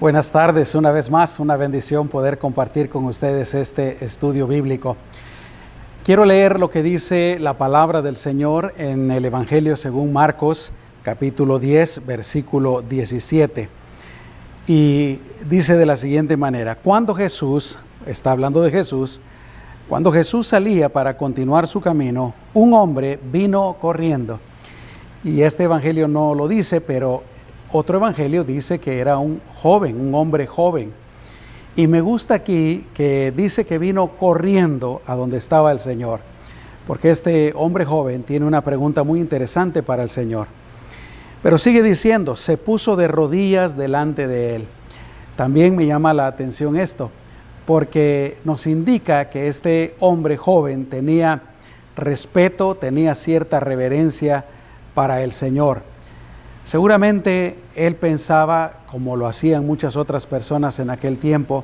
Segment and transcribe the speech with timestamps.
[0.00, 4.96] Buenas tardes, una vez más, una bendición poder compartir con ustedes este estudio bíblico.
[6.04, 10.72] Quiero leer lo que dice la palabra del Señor en el Evangelio según Marcos,
[11.04, 13.68] capítulo 10, versículo 17.
[14.66, 19.20] Y dice de la siguiente manera, cuando Jesús, está hablando de Jesús,
[19.88, 24.40] cuando Jesús salía para continuar su camino, un hombre vino corriendo.
[25.22, 27.22] Y este Evangelio no lo dice, pero
[27.76, 30.92] otro evangelio dice que era un joven, un hombre joven.
[31.74, 36.20] Y me gusta aquí que dice que vino corriendo a donde estaba el Señor,
[36.86, 40.46] porque este hombre joven tiene una pregunta muy interesante para el Señor.
[41.42, 44.66] Pero sigue diciendo, se puso de rodillas delante de él.
[45.36, 47.10] También me llama la atención esto,
[47.66, 51.42] porque nos indica que este hombre joven tenía
[51.96, 54.44] respeto, tenía cierta reverencia
[54.94, 55.93] para el Señor.
[56.64, 61.62] Seguramente él pensaba, como lo hacían muchas otras personas en aquel tiempo,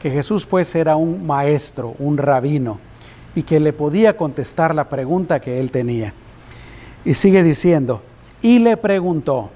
[0.00, 2.78] que Jesús pues era un maestro, un rabino,
[3.36, 6.12] y que le podía contestar la pregunta que él tenía.
[7.04, 8.02] Y sigue diciendo,
[8.42, 9.50] y le preguntó,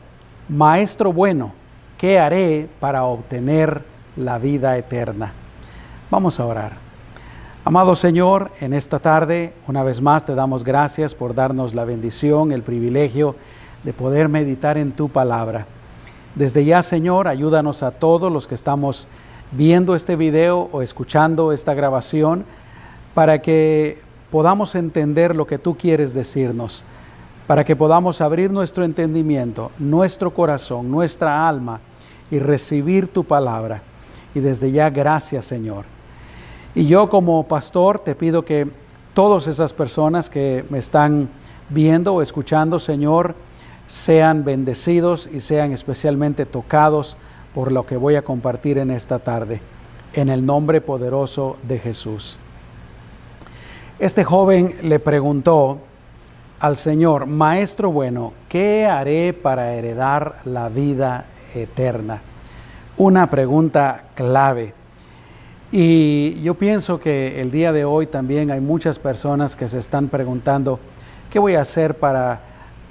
[0.48, 1.52] Maestro bueno,
[1.98, 3.82] ¿qué haré para obtener
[4.16, 5.32] la vida eterna?
[6.12, 6.74] Vamos a orar.
[7.64, 12.52] Amado Señor, en esta tarde, una vez más te damos gracias por darnos la bendición,
[12.52, 13.34] el privilegio
[13.86, 15.64] de poder meditar en tu palabra.
[16.34, 19.06] Desde ya, Señor, ayúdanos a todos los que estamos
[19.52, 22.44] viendo este video o escuchando esta grabación
[23.14, 24.00] para que
[24.32, 26.82] podamos entender lo que tú quieres decirnos,
[27.46, 31.78] para que podamos abrir nuestro entendimiento, nuestro corazón, nuestra alma
[32.28, 33.82] y recibir tu palabra.
[34.34, 35.84] Y desde ya, gracias, Señor.
[36.74, 38.68] Y yo como pastor te pido que
[39.14, 41.28] todas esas personas que me están
[41.68, 43.36] viendo o escuchando, Señor,
[43.86, 47.16] sean bendecidos y sean especialmente tocados
[47.54, 49.60] por lo que voy a compartir en esta tarde,
[50.12, 52.38] en el nombre poderoso de Jesús.
[53.98, 55.78] Este joven le preguntó
[56.60, 62.20] al Señor, Maestro bueno, ¿qué haré para heredar la vida eterna?
[62.98, 64.74] Una pregunta clave.
[65.72, 70.08] Y yo pienso que el día de hoy también hay muchas personas que se están
[70.08, 70.78] preguntando,
[71.30, 72.40] ¿qué voy a hacer para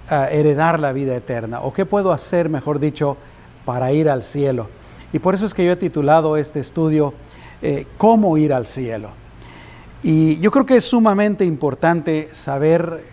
[0.09, 1.61] heredar la vida eterna?
[1.61, 3.17] ¿O qué puedo hacer, mejor dicho,
[3.65, 4.67] para ir al cielo?
[5.13, 7.13] Y por eso es que yo he titulado este estudio
[7.61, 9.09] eh, ¿Cómo ir al cielo?
[10.03, 13.05] Y yo creo que es sumamente importante saber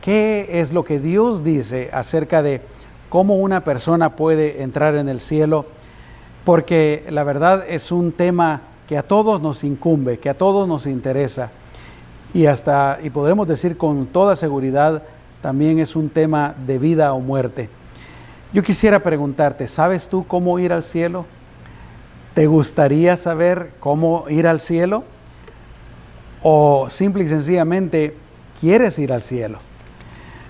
[0.00, 2.62] qué es lo que Dios dice acerca de
[3.08, 5.66] cómo una persona puede entrar en el cielo,
[6.44, 10.86] porque la verdad es un tema que a todos nos incumbe, que a todos nos
[10.86, 11.50] interesa
[12.32, 15.02] y hasta, y podremos decir con toda seguridad,
[15.44, 17.68] también es un tema de vida o muerte.
[18.54, 21.26] Yo quisiera preguntarte, ¿sabes tú cómo ir al cielo?
[22.32, 25.04] ¿Te gustaría saber cómo ir al cielo?
[26.42, 28.16] ¿O simple y sencillamente
[28.58, 29.58] quieres ir al cielo?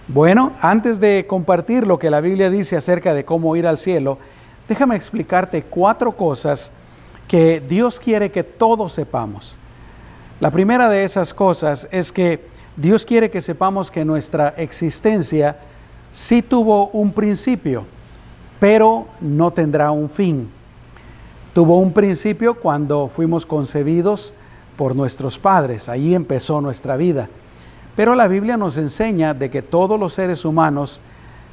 [0.07, 4.19] Bueno, antes de compartir lo que la Biblia dice acerca de cómo ir al cielo,
[4.69, 6.71] déjame explicarte cuatro cosas
[7.27, 9.59] que Dios quiere que todos sepamos.
[10.39, 15.57] La primera de esas cosas es que Dios quiere que sepamos que nuestra existencia
[16.11, 17.87] sí tuvo un principio,
[18.59, 20.51] pero no tendrá un fin.
[21.53, 24.35] Tuvo un principio cuando fuimos concebidos
[24.77, 27.29] por nuestros padres, ahí empezó nuestra vida.
[27.95, 31.01] Pero la Biblia nos enseña de que todos los seres humanos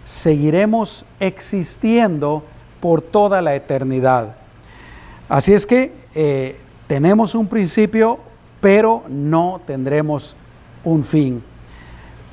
[0.03, 2.43] seguiremos existiendo
[2.79, 4.37] por toda la eternidad.
[5.29, 8.17] Así es que eh, tenemos un principio,
[8.59, 10.35] pero no tendremos
[10.83, 11.43] un fin.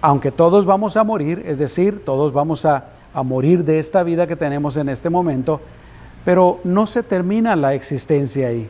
[0.00, 2.84] Aunque todos vamos a morir, es decir, todos vamos a,
[3.25, 5.60] morir de esta vida que tenemos en este momento,
[6.25, 8.69] pero no se termina la existencia ahí.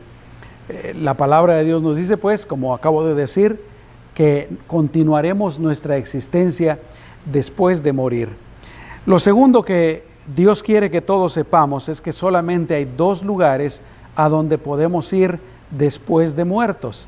[0.69, 3.61] Eh, la palabra de Dios nos dice, pues, como acabo de decir,
[4.15, 6.79] que continuaremos nuestra existencia
[7.31, 8.29] después de morir.
[9.05, 10.03] Lo segundo que
[10.35, 13.83] Dios quiere que todos sepamos es que solamente hay dos lugares
[14.15, 15.39] a donde podemos ir
[15.71, 17.07] después de muertos.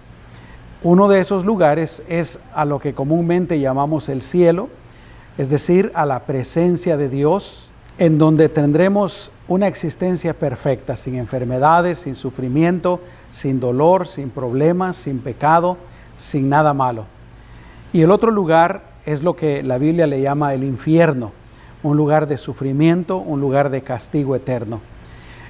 [0.83, 4.67] Uno de esos lugares es a lo que comúnmente llamamos el cielo,
[5.37, 7.69] es decir, a la presencia de Dios,
[7.99, 12.99] en donde tendremos una existencia perfecta, sin enfermedades, sin sufrimiento,
[13.29, 15.77] sin dolor, sin problemas, sin pecado,
[16.15, 17.05] sin nada malo.
[17.93, 21.31] Y el otro lugar es lo que la Biblia le llama el infierno,
[21.83, 24.81] un lugar de sufrimiento, un lugar de castigo eterno.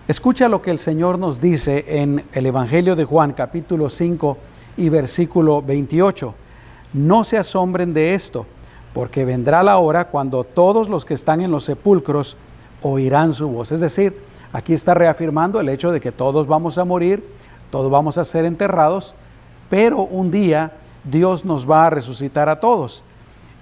[0.10, 4.38] Escucha lo que el Señor nos dice en el Evangelio de Juan capítulo 5
[4.78, 6.34] y versículo 28.
[6.94, 8.46] No se asombren de esto,
[8.94, 12.38] porque vendrá la hora cuando todos los que están en los sepulcros
[12.82, 13.72] oirán su voz.
[13.72, 14.16] Es decir,
[14.54, 17.24] Aquí está reafirmando el hecho de que todos vamos a morir,
[17.70, 19.16] todos vamos a ser enterrados,
[19.70, 20.74] pero un día
[21.06, 23.06] Dios nos va a resucitar a todos.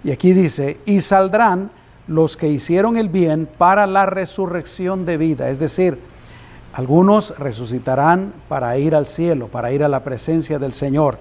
[0.03, 1.69] Y aquí dice, y saldrán
[2.07, 5.49] los que hicieron el bien para la resurrección de vida.
[5.49, 5.99] Es decir,
[6.73, 11.17] algunos resucitarán para ir al cielo, para ir a la presencia del Señor,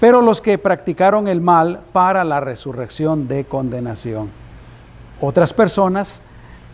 [0.00, 4.30] pero los que practicaron el mal para la resurrección de condenación.
[5.20, 6.22] Otras personas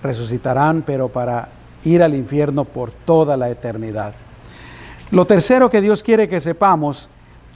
[0.03, 1.49] resucitarán, pero para
[1.85, 4.15] ir al infierno por toda la eternidad.
[5.11, 7.11] Lo tercero que Dios quiere que sepamos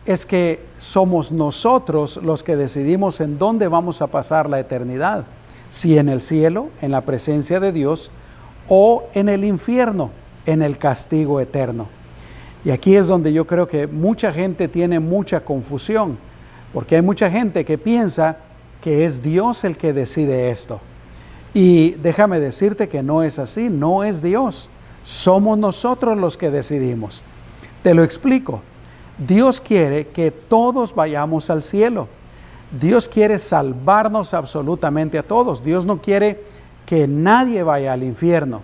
[0.05, 5.25] es que somos nosotros los que decidimos en dónde vamos a pasar la eternidad,
[5.69, 8.13] si en el cielo, en la presencia de Dios,
[8.69, 10.11] o en el infierno,
[10.47, 11.89] en el castigo eterno.
[12.65, 16.19] Y aquí es donde yo creo que mucha gente tiene mucha confusión,
[16.73, 18.39] porque hay mucha gente que piensa
[18.81, 20.81] que es Dios el que decide esto.
[21.55, 24.71] Y déjame decirte que no es así, no es Dios,
[25.03, 27.23] somos nosotros los que decidimos.
[27.83, 28.61] Te lo explico.
[29.17, 32.09] Dios quiere que todos vayamos al cielo.
[32.79, 35.63] Dios quiere salvarnos absolutamente a todos.
[35.65, 36.43] Dios no quiere
[36.85, 38.63] que nadie vaya al infierno.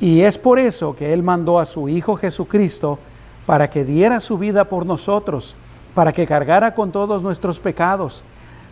[0.00, 2.98] Y es por eso que Él mandó a su Hijo Jesucristo
[3.46, 5.56] para que diera su vida por nosotros,
[5.94, 8.24] para que cargara con todos nuestros pecados,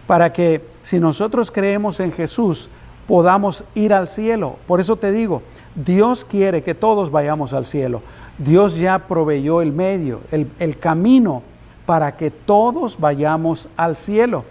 [0.07, 2.71] para que si nosotros creemos en Jesús,
[3.07, 4.57] podamos ir al cielo.
[4.67, 5.43] Por eso te digo,
[5.75, 8.03] Dios quiere que todos vayamos al cielo.
[8.39, 11.43] Dios ya proveyó el medio, el, camino
[11.87, 14.45] para que todos vayamos al cielo.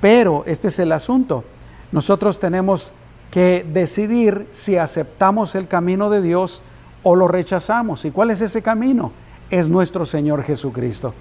[0.00, 1.44] Pero este es el asunto.
[1.90, 2.94] Nosotros tenemos
[3.32, 6.60] que decidir si aceptamos el camino de Dios
[7.02, 8.04] o lo rechazamos.
[8.04, 9.10] ¿Y cuál es ese camino?
[9.48, 11.14] Es nuestro Señor Jesucristo.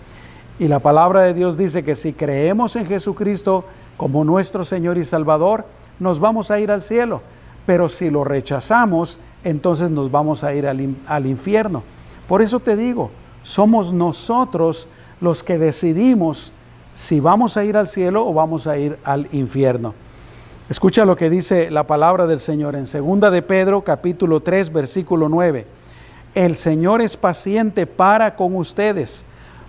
[0.59, 3.63] Y la palabra de Dios dice que si creemos en Jesucristo
[3.95, 5.65] como nuestro Señor y Salvador,
[5.99, 7.21] nos vamos a ir al cielo.
[7.65, 11.81] Pero si lo rechazamos, entonces nos vamos a ir al, infierno.
[12.27, 13.09] Por eso te digo,
[13.41, 14.89] somos nosotros
[15.21, 16.51] los que decidimos
[16.93, 19.93] si vamos a ir al cielo o vamos a ir al infierno.
[20.71, 25.27] Escucha lo que dice la palabra del Señor en 2 de Pedro capítulo 3 versículo
[25.27, 25.65] 9.
[26.33, 29.25] El Señor es paciente para con ustedes,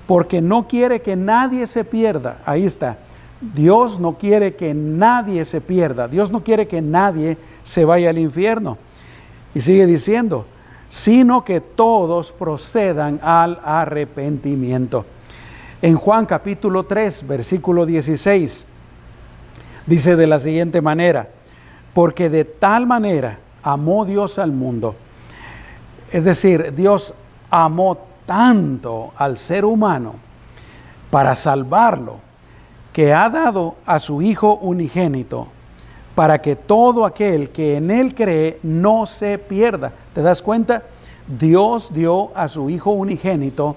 [0.06, 2.40] porque no quiere que nadie se pierda.
[2.44, 2.98] Ahí está
[3.40, 8.18] Dios no quiere que nadie se pierda, Dios no quiere que nadie se vaya al
[8.18, 8.78] infierno.
[9.56, 10.46] Y sigue diciendo,
[10.88, 15.04] sino que todos procedan al arrepentimiento.
[15.82, 18.66] En Juan capítulo 3, versículo 16,
[19.86, 21.28] dice de la siguiente manera,
[21.94, 24.94] porque de tal manera amó Dios al mundo.
[26.10, 27.14] Es decir, Dios
[27.50, 30.14] amó tanto al ser humano
[31.10, 32.16] para salvarlo
[32.92, 35.48] que ha dado a su Hijo unigénito
[36.14, 39.92] para que todo aquel que en Él cree no se pierda.
[40.14, 40.82] ¿Te das cuenta?
[41.26, 43.76] Dios dio a su Hijo unigénito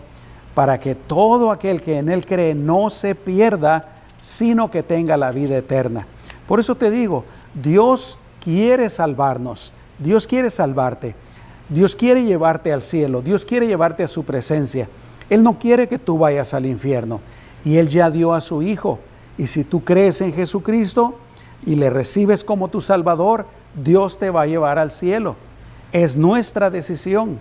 [0.54, 3.95] para que todo aquel que en Él cree no se pierda,
[4.26, 6.08] sino que tenga la vida eterna.
[6.48, 11.14] Por eso te digo, Dios quiere salvarnos, Dios quiere salvarte,
[11.70, 14.90] Dios quiere llevarte al cielo, Dios quiere llevarte a su presencia.
[15.30, 17.20] Él no quiere que tú vayas al infierno
[17.64, 18.98] y Él ya dio a su Hijo.
[19.38, 21.20] Y si tú crees en Jesucristo
[21.64, 23.46] y le recibes como tu Salvador,
[23.76, 25.36] Dios te va a llevar al cielo.
[25.92, 27.38] Es nuestra decisión.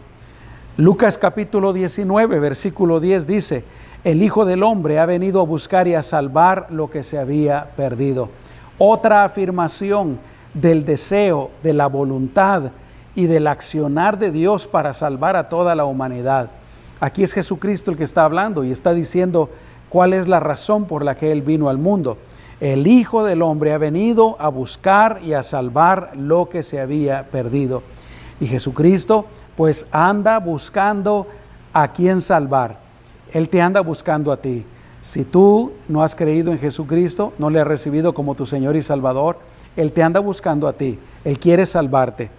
[0.77, 3.65] Lucas capítulo 19, versículo 10 dice,
[4.05, 7.71] el Hijo del Hombre ha venido a buscar y a salvar lo que se había
[7.75, 8.29] perdido.
[8.77, 10.19] Otra afirmación
[10.53, 12.73] del deseo, de la voluntad
[13.15, 16.51] y del accionar de Dios para salvar a toda la humanidad.
[17.01, 19.49] Aquí es Jesucristo el que está hablando y está diciendo,
[19.89, 22.19] cuál es la razón por la que Él vino al mundo.
[22.61, 27.31] El Hijo del Hombre ha venido a buscar y a salvar lo que se había
[27.31, 27.83] perdido.
[28.39, 29.25] Y Jesucristo
[29.57, 31.27] pues anda buscando
[31.73, 32.84] a quien salvar.
[33.35, 34.65] Él te anda buscando a ti.
[35.03, 38.81] Si tú no has creído en Jesucristo, no le has recibido como tu Señor y
[38.81, 39.39] Salvador,
[39.77, 40.99] Él te anda buscando a ti.
[41.25, 42.31] Él quiere salvarte.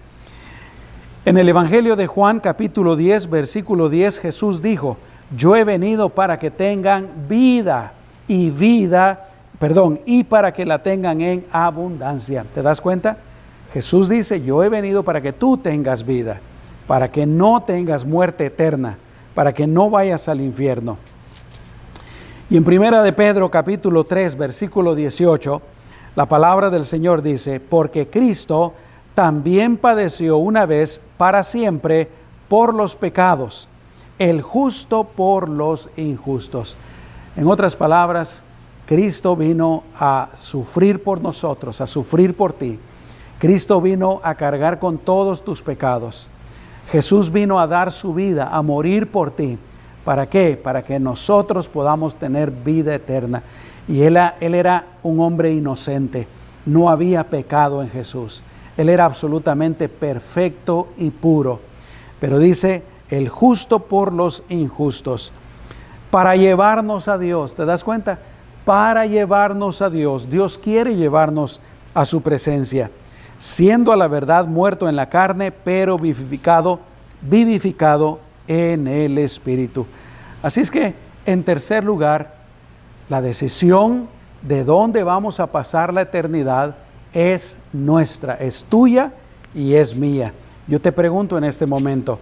[1.25, 4.98] En el Evangelio de Juan capítulo 10, versículo 10, Jesús dijo,
[5.36, 7.94] yo he venido para que tengan vida
[8.28, 9.28] y vida,
[9.60, 12.46] perdón, y para que la tengan en abundancia.
[12.54, 13.18] ¿Te das cuenta?
[13.74, 16.40] Jesús dice, yo he venido para que tú tengas vida,
[16.88, 18.98] para que no tengas muerte eterna,
[19.36, 20.98] para que no vayas al infierno.
[22.50, 25.62] Y en primera de Pedro capítulo 3 versículo 18,
[26.15, 28.74] la palabra del Señor dice, porque Cristo
[29.13, 32.10] también padeció una vez para siempre
[32.48, 33.70] por los pecados
[34.20, 36.77] el justo por los injustos.
[37.36, 38.44] En otras palabras,
[38.86, 42.80] Cristo vino a sufrir por nosotros, a sufrir por ti.
[43.39, 46.30] Cristo vino a cargar con todos tus pecados.
[46.92, 49.58] Jesús vino a dar su vida, a morir por ti.
[50.04, 50.60] ¿Para qué?
[50.62, 53.44] Para que nosotros podamos tener vida eterna.
[53.88, 56.27] Y él, él era un hombre inocente,
[56.65, 58.44] no había pecado en Jesús.
[58.77, 61.60] Él era absolutamente perfecto y puro.
[62.20, 65.34] Pero dice, el justo por los injustos,
[66.12, 67.56] para llevarnos a Dios.
[67.56, 68.20] ¿Te das cuenta?
[68.63, 70.30] Para llevarnos a Dios.
[70.30, 71.62] Dios quiere llevarnos
[71.94, 72.92] a su presencia,
[73.38, 76.80] siendo a la verdad muerto en la carne, pero vivificado,
[77.22, 79.86] vivificado en el Espíritu.
[80.42, 80.94] Así es que,
[81.25, 82.36] en tercer lugar,
[83.10, 84.08] la decisión
[84.42, 86.75] de dónde vamos a pasar la eternidad
[87.13, 89.13] es nuestra, es tuya
[89.54, 90.34] y es mía.
[90.68, 92.20] Yo te pregunto en este momento,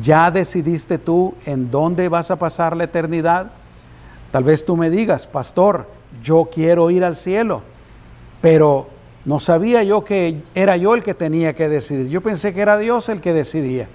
[0.00, 3.52] ¿ya decidiste tú en dónde vas a pasar la eternidad?
[4.30, 5.86] Tal vez tú me digas, pastor,
[6.22, 7.62] yo quiero ir al cielo,
[8.40, 8.88] pero
[9.24, 12.08] no sabía yo que era yo el que tenía que decidir.
[12.08, 13.88] Yo pensé que era Dios el que decidía.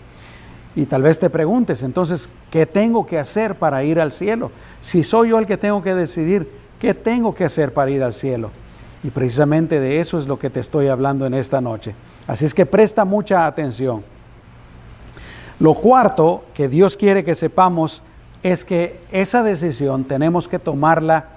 [0.75, 4.51] Y tal vez te preguntes, entonces, ¿qué tengo que hacer para ir al cielo?
[4.79, 6.48] Si soy yo el que tengo que decidir,
[6.79, 8.51] ¿qué tengo que hacer para ir al cielo?
[9.03, 11.96] Y precisamente de eso es lo que te estoy hablando en esta noche.
[12.27, 14.03] Así es que presta mucha atención.
[15.60, 18.03] Lo cuarto que Dios quiere que sepamos
[18.43, 21.37] es que esa decisión tenemos que tomarla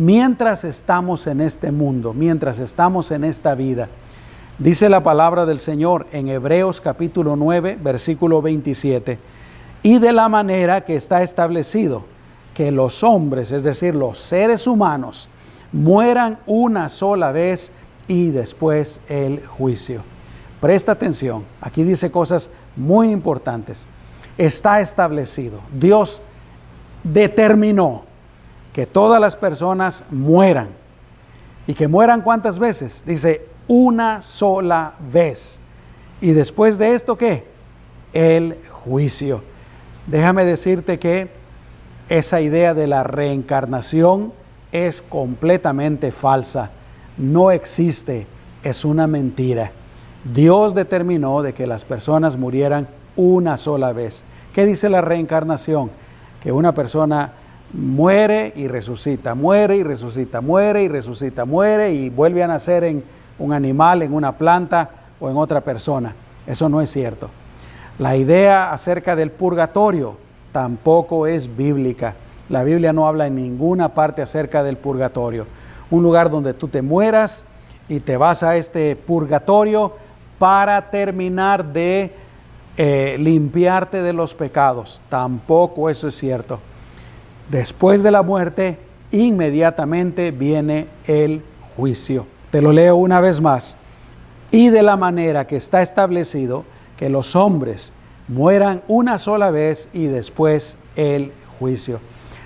[0.00, 3.90] mientras estamos en este mundo, mientras estamos en esta vida.
[4.58, 9.18] Dice la palabra del Señor en Hebreos capítulo 9, versículo 27,
[9.82, 12.04] y de la manera que está establecido
[12.54, 15.28] que los hombres, es decir, los seres humanos,
[15.70, 17.70] mueran una sola vez
[18.08, 20.02] y después el juicio.
[20.62, 23.86] Presta atención, aquí dice cosas muy importantes.
[24.38, 26.22] Está establecido, Dios
[27.04, 28.09] determinó
[28.72, 30.68] que todas las personas mueran.
[31.66, 33.04] ¿Y que mueran cuántas veces?
[33.06, 35.60] Dice, una sola vez.
[36.20, 37.44] Y después de esto, ¿qué?
[38.12, 39.42] El juicio.
[40.06, 41.30] Déjame decirte que
[42.08, 44.32] esa idea de la reencarnación
[44.72, 46.70] es completamente falsa,
[47.16, 48.26] no existe,
[48.62, 49.72] es una mentira.
[50.32, 54.24] Dios determinó de que las personas murieran una sola vez.
[54.52, 55.90] ¿Qué dice la reencarnación?
[56.42, 57.32] Que una persona
[57.72, 63.04] muere y resucita, muere y resucita, muere y resucita, muere y vuelve a nacer en
[63.38, 66.14] un animal, en una planta o en otra persona.
[66.46, 67.30] Eso no es cierto.
[67.98, 70.16] La idea acerca del purgatorio
[70.52, 72.14] tampoco es bíblica.
[72.48, 75.46] La Biblia no habla en ninguna parte acerca del purgatorio.
[75.90, 77.44] Un lugar donde tú te mueras
[77.88, 79.94] y te vas a este purgatorio
[80.38, 82.12] para terminar de
[82.76, 85.02] eh, limpiarte de los pecados.
[85.08, 86.58] Tampoco eso es cierto.
[87.50, 88.78] Después de la muerte,
[89.10, 91.42] inmediatamente viene el
[91.76, 92.26] juicio.
[92.52, 93.76] Te lo leo una vez más.
[94.52, 96.64] Y de la manera que está establecido
[96.96, 97.92] que los hombres
[98.28, 102.00] mueran una sola vez y después el juicio.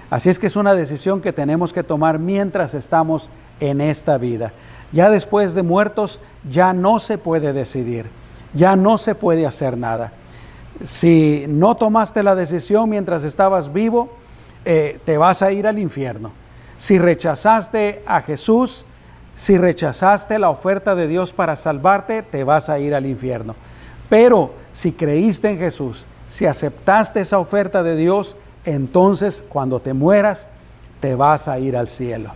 [0.09, 3.31] Así es que es una decisión que tenemos que tomar mientras estamos
[3.61, 4.53] en esta vida.
[4.93, 8.07] Ya después de muertos ya no se puede decidir,
[8.55, 10.13] ya no se puede hacer nada.
[10.85, 14.11] Si no tomaste la decisión mientras estabas vivo,
[14.65, 16.33] eh, te vas a ir al infierno.
[16.77, 18.87] Si rechazaste a Jesús,
[19.35, 23.55] si rechazaste la oferta de Dios para salvarte, te vas a ir al infierno.
[24.09, 30.49] Pero si creíste en Jesús, si aceptaste esa oferta de Dios, entonces cuando te mueras
[31.01, 32.33] te vas a ir al cielo.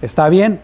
[0.00, 0.60] ¿Está bien?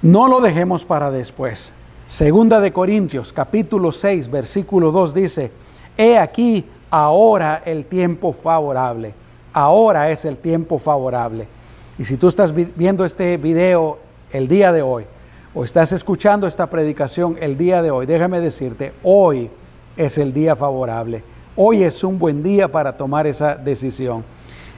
[0.00, 1.72] No lo dejemos para después.
[2.06, 5.50] Segunda de Corintios, capítulo 6, versículo 2 dice,
[5.96, 9.14] He aquí ahora el tiempo favorable.
[9.52, 11.46] Ahora es el tiempo favorable.
[11.98, 13.98] Y si tú estás viendo este video
[14.32, 15.04] el día de hoy,
[15.54, 19.50] o estás escuchando esta predicación el día de hoy, déjame decirte, hoy
[19.96, 21.22] es el día favorable.
[21.54, 24.24] Hoy es un buen día para tomar esa decisión.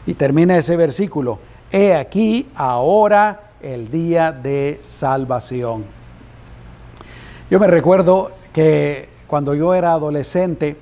[0.07, 1.39] Y termina ese versículo.
[1.71, 5.85] He aquí ahora el día de salvación.
[7.49, 10.77] Yo me recuerdo que cuando yo era adolescente,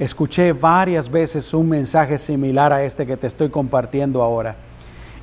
[0.00, 4.56] escuché varias veces un mensaje similar a este que te estoy compartiendo ahora.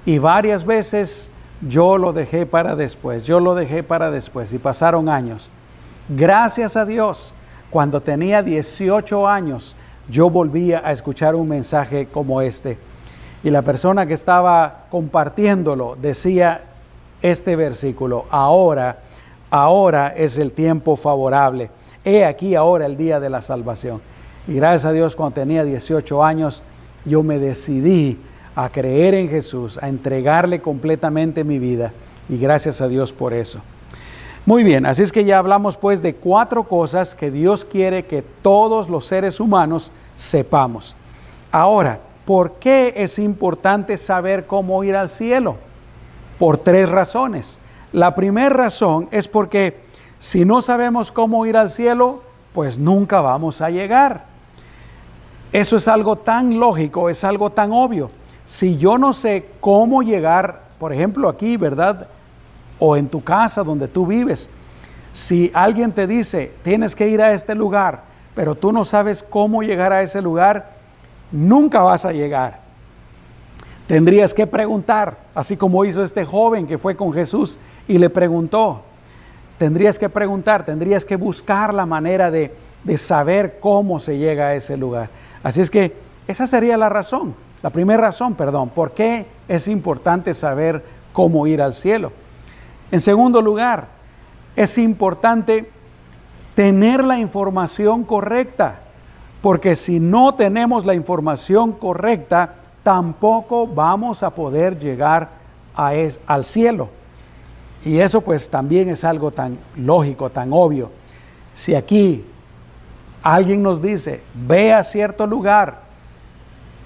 [0.06, 1.32] Y varias veces
[1.68, 5.52] yo lo dejé para después, yo lo dejé para después y pasaron años.
[6.08, 7.34] Gracias a Dios,
[7.72, 9.76] cuando tenía 18 años,
[10.10, 12.78] yo volvía a escuchar un mensaje como este.
[13.44, 16.66] Y la persona que estaba compartiéndolo decía
[17.24, 19.00] este versículo, ahora,
[19.50, 21.72] ahora es el tiempo favorable.
[22.06, 24.02] He aquí ahora el día de la salvación.
[24.48, 26.64] Y gracias a Dios, cuando tenía 18 años,
[27.06, 28.18] yo me decidí
[28.56, 31.94] a creer en Jesús, a entregarle completamente mi vida.
[32.30, 33.60] Y gracias a Dios por eso.
[34.46, 38.22] Muy bien, así es que ya hablamos pues de cuatro cosas que Dios quiere que
[38.22, 40.96] todos los seres humanos sepamos.
[41.52, 45.58] Ahora, ¿por qué es importante saber cómo ir al cielo?
[46.40, 47.60] Por tres razones.
[47.92, 49.82] La primera razón es porque
[50.20, 52.22] si no sabemos cómo ir al cielo,
[52.54, 54.37] pues nunca vamos a llegar.
[55.52, 58.12] Eso es algo tan lógico, es algo tan obvio.
[58.46, 62.08] Si yo no sé cómo llegar, por ejemplo, aquí, ¿verdad?
[62.80, 64.50] o en tu casa donde tú vives.
[65.14, 68.04] Si alguien te dice, tienes que ir a este lugar,
[68.36, 70.74] pero tú no sabes cómo llegar a ese lugar,
[71.32, 72.60] nunca vas a llegar.
[73.88, 78.84] Tendrías que preguntar, así como hizo este joven que fue con Jesús y le preguntó.
[79.58, 84.56] Tendrías que preguntar, tendrías que buscar la manera de, de saber cómo se llega a
[84.56, 85.10] ese lugar.
[85.48, 85.96] Así es que
[86.28, 91.62] esa sería la razón, la primera razón, perdón, por qué es importante saber cómo ir
[91.62, 92.12] al cielo.
[92.92, 93.88] En segundo lugar,
[94.58, 95.72] es importante
[96.54, 98.82] tener la información correcta,
[99.42, 105.30] porque si no tenemos la información correcta, tampoco vamos a poder llegar
[105.74, 105.94] a
[106.26, 106.90] al cielo.
[107.86, 110.92] Y eso pues también es algo tan lógico, tan obvio.
[111.54, 112.26] Si aquí
[113.24, 115.82] alguien nos dice, ve a cierto lugar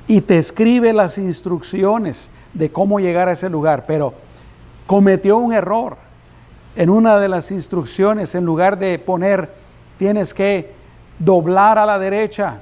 [0.08, 4.14] y te escribe las instrucciones de cómo llegar a ese lugar, pero
[4.88, 5.98] cometió un error.
[6.76, 9.54] En una de las instrucciones, en lugar de poner
[9.98, 10.74] tienes que
[11.20, 12.60] doblar a la derecha,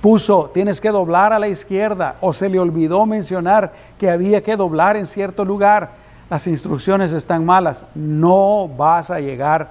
[0.00, 4.56] puso tienes que doblar a la izquierda o se le olvidó mencionar que había que
[4.56, 5.92] doblar en cierto lugar.
[6.30, 9.70] Las instrucciones están malas, no vas a llegar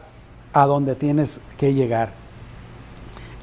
[0.54, 2.23] a donde tienes que llegar.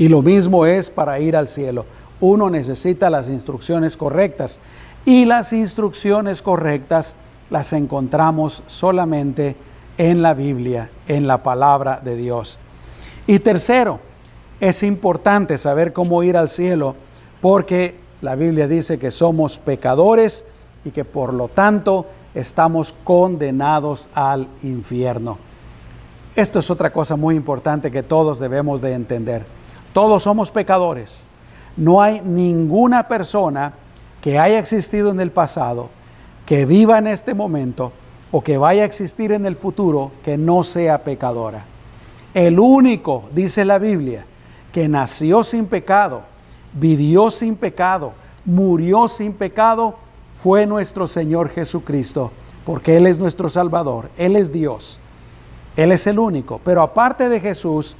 [0.00, 1.84] Y lo mismo es para ir al cielo.
[2.20, 4.58] Uno necesita las instrucciones correctas
[5.04, 7.16] y las instrucciones correctas
[7.50, 9.56] las encontramos solamente
[9.98, 12.58] en la Biblia, en la palabra de Dios.
[13.26, 14.00] Y tercero,
[14.58, 16.96] es importante saber cómo ir al cielo
[17.42, 20.46] porque la Biblia dice que somos pecadores
[20.82, 25.36] y que por lo tanto estamos condenados al infierno.
[26.36, 29.59] Esto es otra cosa muy importante que todos debemos de entender.
[29.92, 31.26] Todos somos pecadores.
[31.76, 33.74] No hay ninguna persona
[34.20, 35.88] que haya existido en el pasado
[36.46, 37.92] que viva en este momento
[38.32, 41.64] o que vaya a existir en el futuro que no sea pecadora.
[42.34, 44.24] El único, dice la Biblia,
[44.72, 46.22] que nació sin pecado,
[46.72, 48.12] vivió sin pecado,
[48.44, 49.96] murió sin pecado,
[50.32, 52.30] fue nuestro Señor Jesucristo,
[52.64, 55.00] porque Él es nuestro Salvador, Él es Dios,
[55.76, 56.60] Él es el único.
[56.64, 57.96] Pero aparte de Jesús,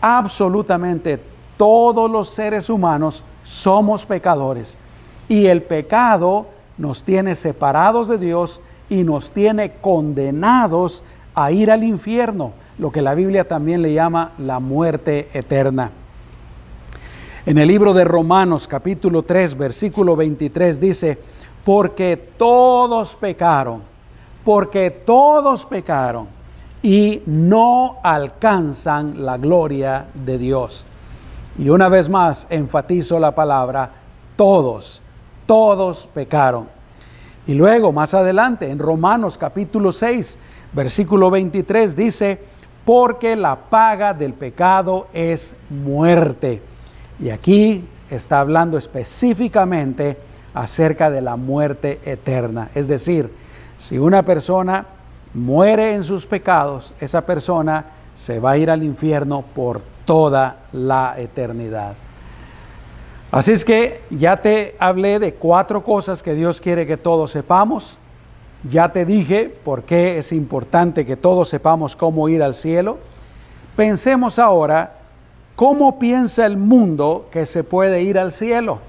[0.00, 1.20] absolutamente
[1.56, 4.78] todos los seres humanos somos pecadores.
[5.28, 6.46] Y el pecado
[6.78, 13.02] nos tiene separados de Dios y nos tiene condenados a ir al infierno, lo que
[13.02, 15.90] la Biblia también le llama la muerte eterna.
[17.46, 21.18] En el libro de Romanos capítulo 3 versículo 23 dice,
[21.64, 23.82] porque todos pecaron,
[24.44, 26.28] porque todos pecaron
[26.82, 30.86] y no alcanzan la gloria de Dios.
[31.58, 33.90] Y una vez más enfatizo la palabra
[34.36, 35.02] todos
[35.46, 36.66] todos pecaron.
[37.46, 40.38] Y luego, más adelante, en Romanos capítulo 6,
[40.72, 42.40] versículo 23, dice,
[42.84, 46.62] porque la paga del pecado es muerte.
[47.20, 50.16] Y aquí está hablando específicamente
[50.54, 52.70] acerca de la muerte eterna.
[52.74, 53.30] Es decir,
[53.76, 54.86] si una persona
[55.34, 61.14] muere en sus pecados, esa persona se va a ir al infierno por toda la
[61.18, 61.94] eternidad.
[63.30, 67.98] Así es que ya te hablé de cuatro cosas que Dios quiere que todos sepamos.
[68.64, 72.98] Ya te dije por qué es importante que todos sepamos cómo ir al cielo.
[73.74, 74.98] Pensemos ahora
[75.56, 78.80] cómo piensa el mundo que se puede ir al cielo.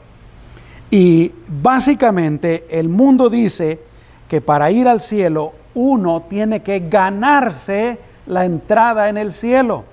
[0.91, 3.80] Y básicamente el mundo dice
[4.28, 7.97] que para ir al cielo uno tiene que ganarse
[8.28, 9.86] la entrada en el cielo.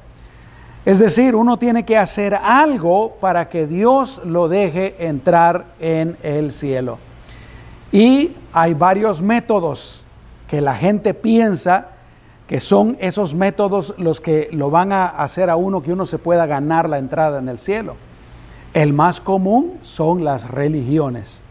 [0.85, 6.53] Es decir, uno tiene que hacer algo para que Dios lo deje entrar en el
[6.53, 6.99] cielo.
[7.93, 10.05] Y hay varios métodos
[10.49, 11.89] que la gente piensa
[12.47, 16.19] que son esos métodos los que lo van a hacer a uno que uno se
[16.19, 17.97] pueda ganar la entrada en el cielo.
[18.73, 21.43] El más común son las religiones.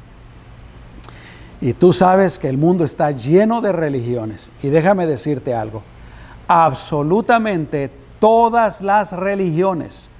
[1.62, 4.52] Y tú sabes que el mundo está lleno de religiones.
[4.64, 5.84] Y déjame decirte algo.
[6.48, 10.12] Absolutamente todas las religiones,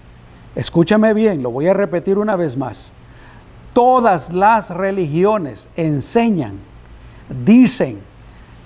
[0.56, 2.94] escúchame bien, lo voy a repetir una vez más,
[3.74, 6.60] todas las religiones enseñan,
[7.46, 8.00] dicen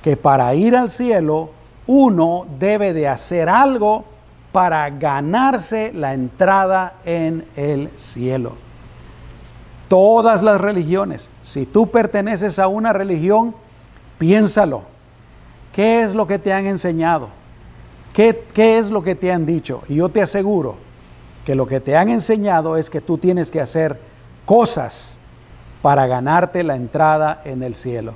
[0.02, 1.52] que para ir al cielo
[1.88, 4.06] uno debe de hacer algo
[4.52, 8.54] para ganarse la entrada en el cielo.
[9.89, 13.56] Todas las religiones, si tú perteneces a una religión,
[14.17, 14.84] piénsalo.
[15.74, 17.30] ¿Qué es lo que te han enseñado?
[18.13, 19.82] ¿Qué, ¿Qué, es lo que te han dicho?
[19.89, 20.78] Y yo te aseguro
[21.45, 23.99] que lo que te han enseñado es que tú tienes que hacer
[24.45, 25.19] cosas
[25.82, 28.13] para ganarte la entrada en el cielo.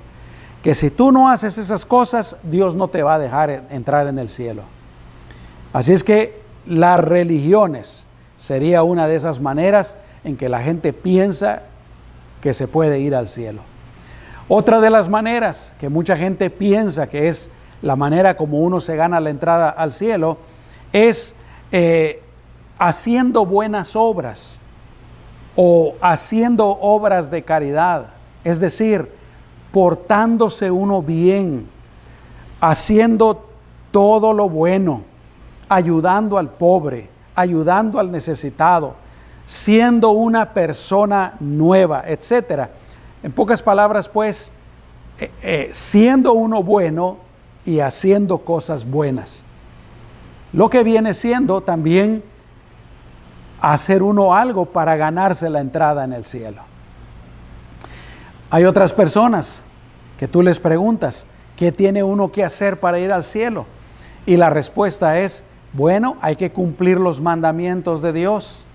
[0.63, 4.19] Que si tú no haces esas cosas, Dios no te va a dejar entrar en
[4.19, 4.63] el cielo.
[5.73, 8.05] Así es que las religiones
[8.37, 11.63] sería una de esas maneras en que la gente piensa
[12.41, 13.61] que se puede ir al cielo.
[14.47, 17.51] Otra de las maneras que mucha gente piensa que es
[17.81, 20.37] la manera como uno se gana la entrada al cielo
[20.93, 21.35] es
[21.71, 22.21] eh,
[22.79, 24.59] haciendo buenas obras
[25.55, 28.09] o haciendo obras de caridad,
[28.43, 29.11] es decir,
[29.71, 31.67] portándose uno bien,
[32.61, 33.45] haciendo
[33.91, 35.01] todo lo bueno,
[35.67, 38.95] ayudando al pobre, ayudando al necesitado,
[39.45, 42.69] siendo una persona nueva, etc.
[43.23, 44.53] En pocas palabras, pues,
[45.19, 47.17] eh, eh, siendo uno bueno
[47.67, 49.43] y haciendo cosas buenas.
[50.53, 52.23] Lo que viene siendo también
[53.59, 56.61] hacer uno algo para ganarse la entrada en el cielo.
[58.49, 59.63] Hay otras personas
[60.17, 61.27] que tú les preguntas,
[61.57, 63.65] ¿qué tiene uno que hacer para ir al cielo?
[64.25, 68.65] Y la respuesta es, bueno, hay que cumplir los mandamientos de Dios.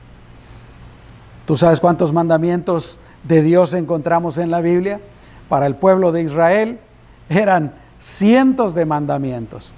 [1.46, 5.00] ¿Tú sabes cuántos mandamientos de Dios encontramos en la Biblia?
[5.48, 6.78] Para el pueblo de Israel
[7.31, 9.75] eran cientos de mandamientos.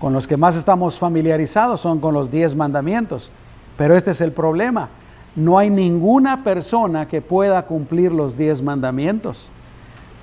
[0.00, 3.32] Con los que más estamos familiarizados son con los diez mandamientos.
[3.76, 4.88] Pero este es el problema.
[5.36, 9.52] No hay ninguna persona que pueda cumplir los diez mandamientos.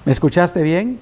[0.03, 0.99] ¿Me escuchaste bien?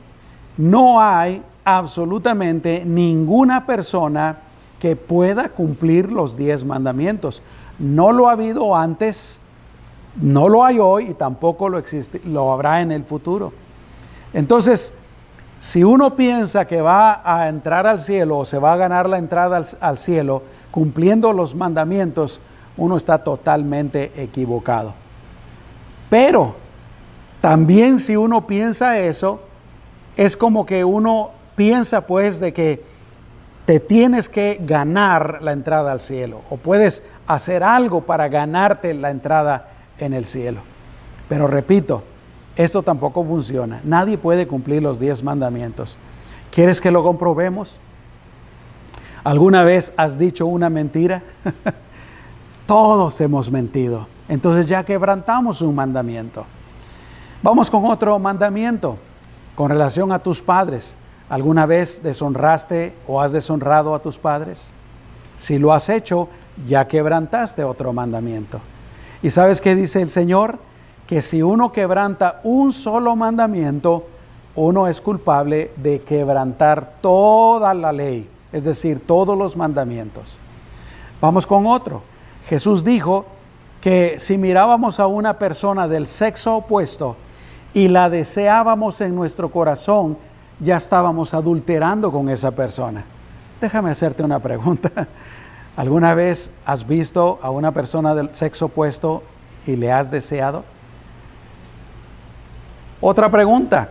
[0.56, 4.38] No hay absolutamente ninguna persona
[4.80, 7.42] que pueda cumplir los diez mandamientos.
[7.80, 9.39] No lo ha habido antes,
[10.22, 13.54] no lo hay hoy y tampoco lo, existe, lo habrá en el futuro.
[14.34, 14.94] Entonces,
[15.63, 19.17] si uno piensa que va a entrar al cielo o se va a ganar la
[19.17, 22.41] entrada al, cielo cumpliendo los mandamientos,
[22.76, 24.93] uno está totalmente equivocado.
[26.10, 26.58] Pero
[27.39, 29.39] también si uno piensa eso,
[30.17, 32.84] es como que uno piensa pues de que
[33.63, 39.12] te tienes que ganar la entrada al cielo o puedes hacer algo para ganarte la
[39.12, 40.60] entrada en el cielo.
[41.30, 42.04] Pero repito,
[42.56, 43.82] esto tampoco funciona.
[43.84, 46.00] Nadie puede cumplir los diez mandamientos.
[46.52, 47.80] ¿Quieres que lo comprobemos?
[49.24, 51.24] ¿Alguna vez has dicho una mentira?
[52.68, 54.08] Todos hemos mentido.
[54.28, 56.46] Entonces ya quebrantamos un mandamiento.
[57.42, 58.98] Vamos con otro mandamiento
[59.56, 60.96] con relación a tus padres.
[61.30, 64.74] ¿Alguna vez deshonraste o has deshonrado a tus padres?
[65.38, 66.30] Si lo has hecho,
[66.66, 68.60] ya quebrantaste otro mandamiento.
[69.22, 70.60] ¿Y sabes qué dice el Señor?
[71.08, 74.06] Que si uno quebranta un solo mandamiento,
[74.56, 80.39] uno es culpable de quebrantar toda la ley, es decir, todos los mandamientos.
[81.20, 82.04] Vamos con otro.
[82.48, 83.26] Jesús dijo
[83.82, 87.16] que si mirábamos a una persona del sexo opuesto
[87.74, 90.18] y la deseábamos en nuestro corazón,
[90.60, 93.04] ya estábamos adulterando con esa persona.
[93.60, 95.08] Déjame hacerte una pregunta.
[95.76, 99.24] ¿Alguna vez has visto a una persona del sexo opuesto
[99.66, 100.63] y le has deseado?
[103.06, 103.89] Otra pregunta.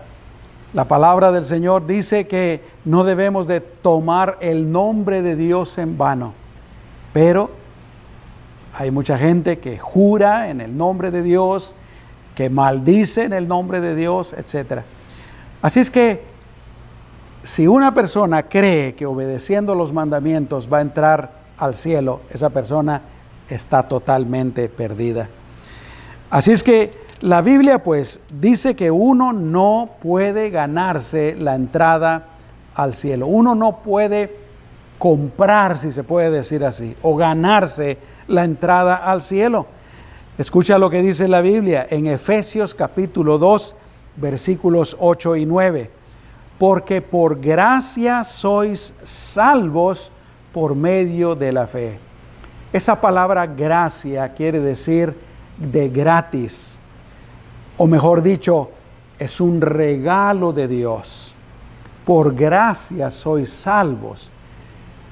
[0.72, 5.98] La palabra del Señor dice que no debemos de tomar el nombre de Dios en
[5.98, 6.32] vano,
[7.12, 7.50] pero
[8.72, 11.74] hay mucha gente que jura en el nombre de Dios,
[12.34, 14.80] que maldice en el nombre de Dios, etc.
[15.60, 16.22] Así es que
[17.42, 23.02] si una persona cree que obedeciendo los mandamientos va a entrar al cielo, esa persona
[23.46, 25.28] está totalmente perdida.
[26.30, 32.26] Así es que la Biblia pues dice que uno no puede ganarse la entrada
[32.74, 33.26] al cielo.
[33.26, 34.36] Uno no puede
[34.98, 39.66] comprar, si se puede decir así, o ganarse la entrada al cielo.
[40.36, 43.76] Escucha lo que dice la Biblia en Efesios capítulo 2,
[44.16, 46.02] versículos 8 y 9
[46.62, 50.12] porque por gracia sois salvos
[50.52, 51.98] por medio de la fe.
[52.72, 55.12] Esa palabra gracia quiere decir
[55.58, 56.78] de gratis,
[57.82, 58.70] o mejor dicho,
[59.18, 61.34] es un regalo de Dios.
[62.04, 64.32] Por gracia sois salvos.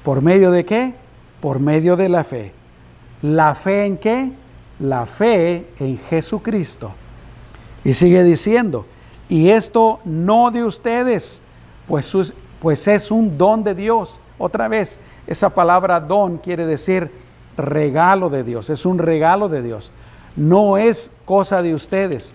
[0.05, 0.95] ¿Por medio de qué?
[1.41, 2.53] Por medio de la fe.
[3.23, 4.31] ¿La fe en qué?
[4.79, 6.93] La fe en Jesucristo.
[7.83, 8.85] Y sigue diciendo,
[9.27, 11.41] y esto no de ustedes,
[11.89, 14.21] pues pues es un don de Dios.
[14.37, 17.11] Otra vez, esa palabra don quiere decir
[17.57, 19.91] regalo de Dios, es un regalo de Dios.
[20.37, 22.33] No es cosa de ustedes.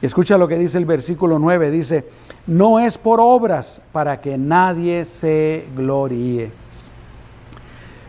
[0.00, 2.08] Escucha lo que dice el versículo 9, dice,
[2.46, 6.52] no es por obras para que nadie se gloríe.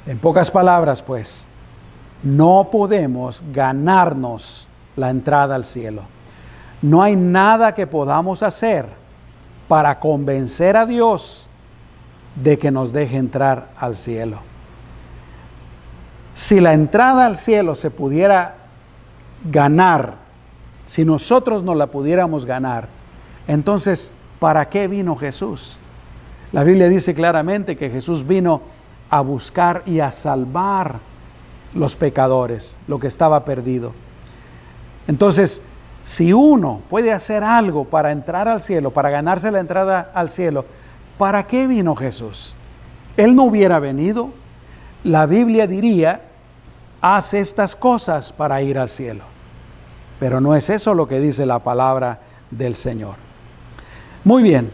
[0.05, 1.47] En pocas palabras, pues,
[2.21, 6.03] no podemos ganarnos la entrada al cielo.
[6.81, 8.85] No hay nada que podamos hacer
[9.67, 11.49] para convencer a Dios
[12.35, 14.39] de que nos deje entrar al cielo.
[16.33, 18.55] Si la entrada al cielo se pudiera
[19.49, 20.28] ganar,
[20.89, 22.87] si nosotros no la pudiéramos ganar,
[23.47, 25.77] entonces, ¿para qué vino Jesús?
[26.51, 28.63] La Biblia dice claramente que Jesús vino
[29.11, 30.97] a buscar y a salvar
[31.75, 33.93] los pecadores, lo que estaba perdido.
[35.07, 35.61] Entonces,
[36.01, 40.65] si uno puede hacer algo para entrar al cielo, para ganarse la entrada al cielo,
[41.19, 42.55] ¿para qué vino Jesús?
[43.15, 44.31] Él no hubiera venido.
[45.03, 46.23] La Biblia diría,
[46.99, 49.38] haz estas cosas para ir al cielo.
[50.19, 52.19] Pero no es eso lo que dice la palabra
[52.51, 53.15] del Señor.
[54.23, 54.71] Muy bien.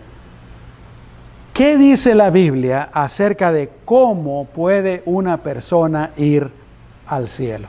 [1.53, 6.51] ¿Qué dice la Biblia acerca de cómo puede una persona ir
[7.07, 7.67] al cielo?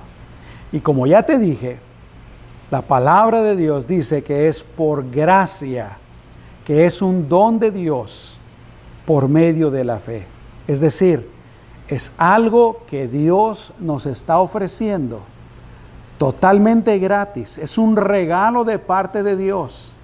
[0.73, 1.79] Y como ya te dije,
[2.71, 5.99] la palabra de Dios dice que es por gracia,
[6.65, 8.41] que es un don de Dios
[9.07, 10.27] por medio de la fe.
[10.67, 11.31] Es decir,
[11.87, 15.23] es algo que Dios nos está ofreciendo
[16.19, 17.59] totalmente gratis.
[17.59, 19.95] Es un regalo de parte de Dios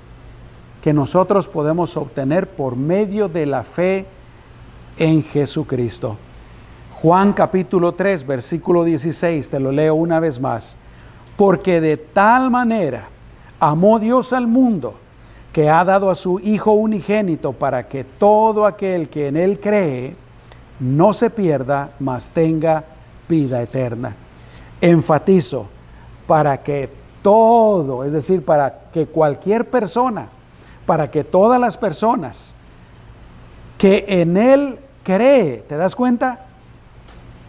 [0.82, 4.06] que nosotros podemos obtener por medio de la fe
[4.98, 6.16] en Jesucristo.
[7.00, 10.76] Juan capítulo 3, versículo 16, te lo leo una vez más.
[11.36, 13.08] Porque de tal manera
[13.58, 14.94] amó Dios al mundo
[15.52, 20.16] que ha dado a su Hijo unigénito para que todo aquel que en Él cree
[20.80, 22.84] no se pierda, mas tenga
[23.28, 24.16] vida eterna.
[24.80, 25.68] Enfatizo,
[26.26, 26.90] para que
[27.22, 30.28] todo, es decir, para que cualquier persona,
[30.86, 32.56] para que todas las personas
[33.78, 36.46] que en Él cree, ¿te das cuenta?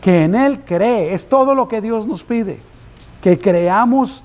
[0.01, 2.59] Que en Él cree, es todo lo que Dios nos pide,
[3.21, 4.23] que creamos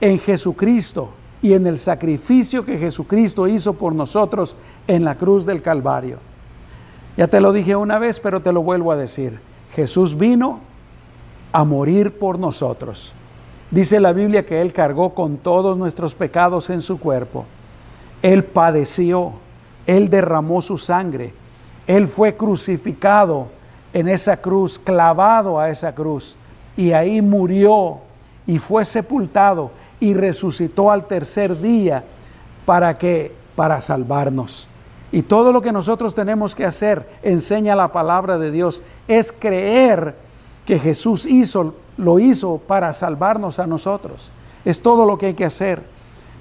[0.00, 1.10] en Jesucristo
[1.42, 6.18] y en el sacrificio que Jesucristo hizo por nosotros en la cruz del Calvario.
[7.16, 9.40] Ya te lo dije una vez, pero te lo vuelvo a decir.
[9.74, 10.60] Jesús vino
[11.52, 13.14] a morir por nosotros.
[13.70, 17.44] Dice la Biblia que Él cargó con todos nuestros pecados en su cuerpo.
[18.20, 19.34] Él padeció,
[19.86, 21.32] Él derramó su sangre,
[21.86, 23.48] Él fue crucificado
[23.92, 26.36] en esa cruz, clavado a esa cruz,
[26.76, 27.98] y ahí murió
[28.46, 32.04] y fue sepultado y resucitó al tercer día
[32.66, 34.68] para que para salvarnos.
[35.12, 40.16] Y todo lo que nosotros tenemos que hacer, enseña la palabra de Dios, es creer
[40.64, 44.32] que Jesús hizo lo hizo para salvarnos a nosotros.
[44.64, 45.82] Es todo lo que hay que hacer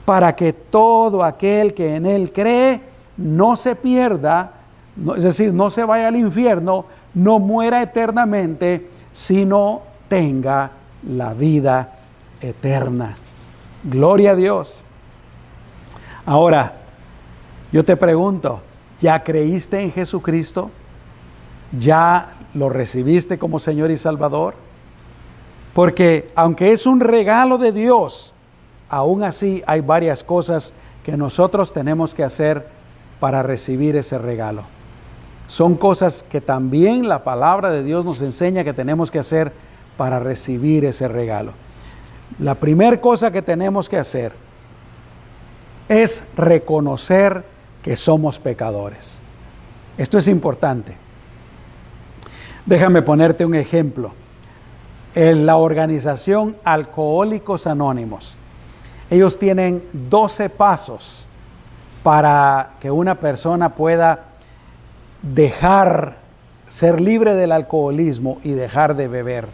[0.10, 2.82] para que todo aquel que en Él cree
[3.16, 4.54] no se pierda,
[5.16, 10.72] es decir, no se vaya al infierno, no muera eternamente, sino tenga
[11.08, 12.00] la vida
[12.42, 13.18] eterna.
[13.84, 14.84] Gloria a Dios.
[16.26, 16.74] Ahora,
[17.72, 18.62] yo te pregunto,
[19.00, 20.72] ¿ya creíste en Jesucristo?
[21.78, 24.56] ¿Ya lo recibiste como Señor y Salvador?
[25.80, 28.34] Porque aunque es un regalo de Dios,
[28.90, 30.74] aún así hay varias cosas
[31.06, 32.68] que nosotros tenemos que hacer
[33.22, 34.64] para recibir ese regalo.
[35.48, 39.54] Son cosas que también la palabra de Dios nos enseña que tenemos que hacer
[39.96, 41.54] para recibir ese regalo.
[42.40, 44.34] La primera cosa que tenemos que hacer
[45.88, 47.46] es reconocer
[47.84, 49.22] que somos pecadores.
[49.98, 50.98] Esto es importante.
[52.66, 54.12] Déjame ponerte un ejemplo
[55.16, 58.38] en la organización Alcohólicos Anónimos.
[59.10, 61.30] Ellos tienen 12 pasos
[62.04, 64.26] para que una persona pueda
[65.22, 66.18] dejar
[66.68, 69.48] ser libre del alcoholismo y dejar de beber.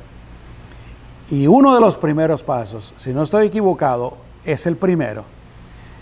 [1.30, 5.24] Y uno de los primeros pasos, si no estoy equivocado, es el primero,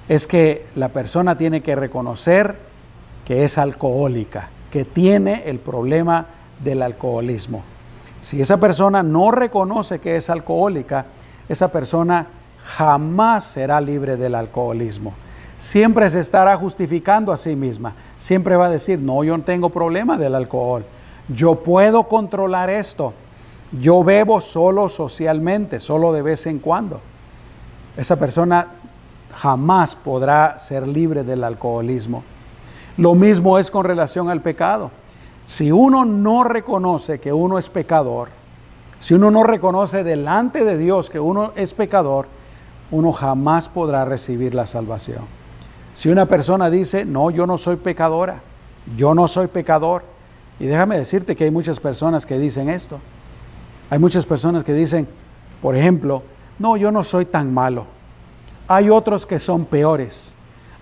[0.09, 2.57] es que la persona tiene que reconocer
[3.23, 6.25] que es alcohólica, que tiene el problema
[6.61, 7.63] del alcoholismo.
[8.23, 11.07] Si esa persona no reconoce que es alcohólica,
[11.49, 12.27] esa persona
[12.63, 15.13] jamás será libre del alcoholismo.
[15.57, 17.95] Siempre se estará justificando a sí misma.
[18.17, 20.85] Siempre va a decir, no, yo no tengo problema del alcohol.
[21.27, 23.13] Yo puedo controlar esto.
[23.73, 27.01] Yo bebo solo socialmente, solo de vez en cuando.
[27.97, 28.67] Esa persona
[29.35, 32.23] jamás podrá ser libre del alcoholismo.
[32.95, 34.91] Lo mismo es con relación al pecado.
[35.45, 38.29] Si uno no reconoce que uno es pecador,
[38.99, 42.27] si uno no reconoce delante de Dios que uno es pecador,
[42.91, 45.21] uno jamás podrá recibir la salvación.
[45.93, 48.41] Si una persona dice, no, yo no soy pecadora,
[48.95, 50.03] yo no soy pecador,
[50.59, 52.99] y déjame decirte que hay muchas personas que dicen esto.
[53.89, 55.07] Hay muchas personas que dicen,
[55.61, 56.23] por ejemplo,
[56.59, 57.85] no, yo no soy tan malo.
[58.67, 60.35] Hay otros que son peores.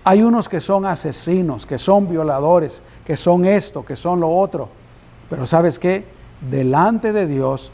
[0.04, 4.68] Hay unos que son asesinos, que son violadores, que son esto, que son lo otro.
[5.30, 6.04] Pero sabes qué?
[6.50, 7.72] Delante de Dios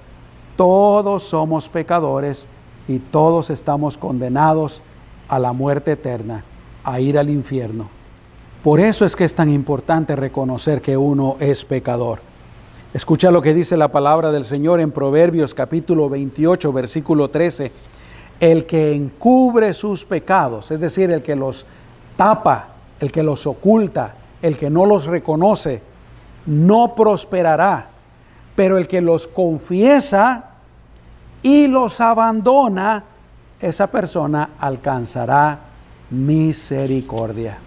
[0.57, 2.49] todos somos pecadores
[2.88, 4.83] y todos estamos condenados
[5.29, 6.45] a la muerte eterna,
[6.83, 7.88] a ir al infierno.
[8.64, 12.19] Por eso es que es tan importante reconocer que uno es pecador.
[12.93, 17.71] Escucha lo que dice la palabra del Señor en Proverbios capítulo 28, versículo 13.
[18.41, 21.67] El que encubre sus pecados, es decir, el que los
[22.19, 22.67] tapa,
[22.99, 25.81] el que los oculta, el que no los reconoce,
[26.47, 27.89] no prosperará.
[28.57, 30.51] Pero el que los confiesa
[31.43, 33.05] y los abandona,
[33.61, 35.61] esa persona alcanzará
[36.11, 37.59] misericordia.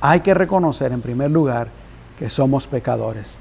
[0.00, 1.68] Hay que reconocer en primer lugar
[2.18, 3.38] que somos pecadores.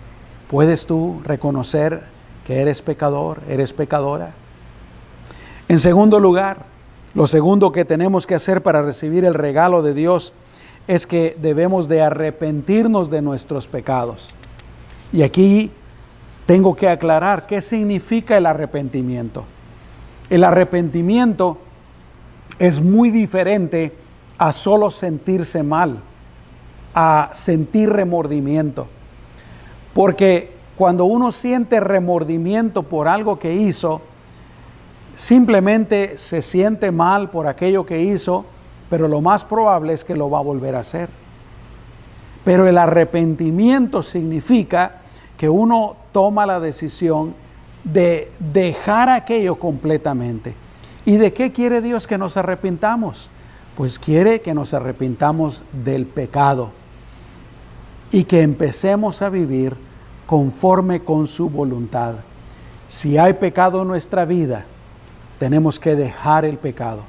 [0.47, 2.03] ¿Puedes tú reconocer
[2.45, 4.31] que eres pecador, eres pecadora?
[5.67, 6.70] En segundo lugar,
[7.13, 10.33] lo segundo que tenemos que hacer para recibir el regalo de Dios
[10.87, 14.33] es que debemos de arrepentirnos de nuestros pecados.
[15.11, 15.71] Y aquí
[16.45, 19.43] tengo que aclarar qué significa el arrepentimiento.
[20.29, 21.57] El arrepentimiento
[22.59, 23.93] es muy diferente
[24.37, 25.99] a solo sentirse mal,
[26.93, 28.87] a sentir remordimiento.
[29.93, 34.01] Porque cuando uno siente remordimiento por algo que hizo,
[35.15, 38.45] simplemente se siente mal por aquello que hizo,
[38.89, 41.09] pero lo más probable es que lo va a volver a hacer.
[42.43, 45.01] Pero el arrepentimiento significa
[45.37, 47.33] que uno toma la decisión
[47.83, 50.53] de dejar aquello completamente.
[51.05, 53.29] ¿Y de qué quiere Dios que nos arrepintamos?
[53.75, 56.71] Pues quiere que nos arrepintamos del pecado
[58.11, 59.75] y que empecemos a vivir
[60.25, 62.15] conforme con su voluntad.
[62.87, 64.65] Si hay pecado en nuestra vida,
[65.41, 67.01] tenemos que dejar el pecado.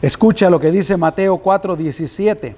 [0.00, 2.54] Escucha lo que dice Mateo 4:17.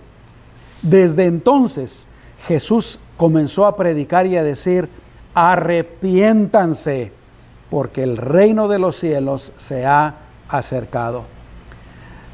[0.83, 2.07] Desde entonces
[2.47, 4.91] Jesús comenzó a predicar y a decir,
[5.33, 7.13] arrepiéntanse,
[7.71, 10.17] porque el reino de los cielos se ha
[10.51, 11.25] acercado.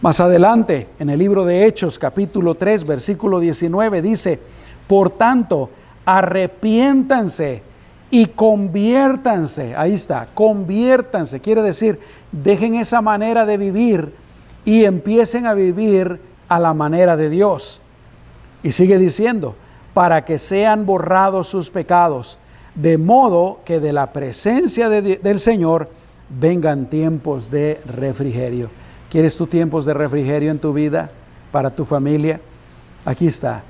[0.02, 4.40] Más adelante, en el libro de Hechos, capítulo 3, versículo 19, dice,
[4.88, 5.70] por tanto,
[6.04, 7.62] arrepiéntanse
[8.10, 9.74] y conviértanse.
[9.76, 11.40] Ahí está, conviértanse.
[11.40, 11.98] Quiere decir,
[12.32, 14.14] dejen esa manera de vivir
[14.64, 17.82] y empiecen a vivir a la manera de Dios.
[18.62, 19.56] Y sigue diciendo,
[19.92, 22.38] para que sean borrados sus pecados,
[22.74, 25.90] de modo que de la presencia del Señor
[26.28, 28.70] vengan tiempos de refrigerio.
[29.10, 31.10] ¿Quieres tú tiempos de refrigerio en tu vida,
[31.52, 32.40] para tu familia?
[33.04, 33.62] Aquí está.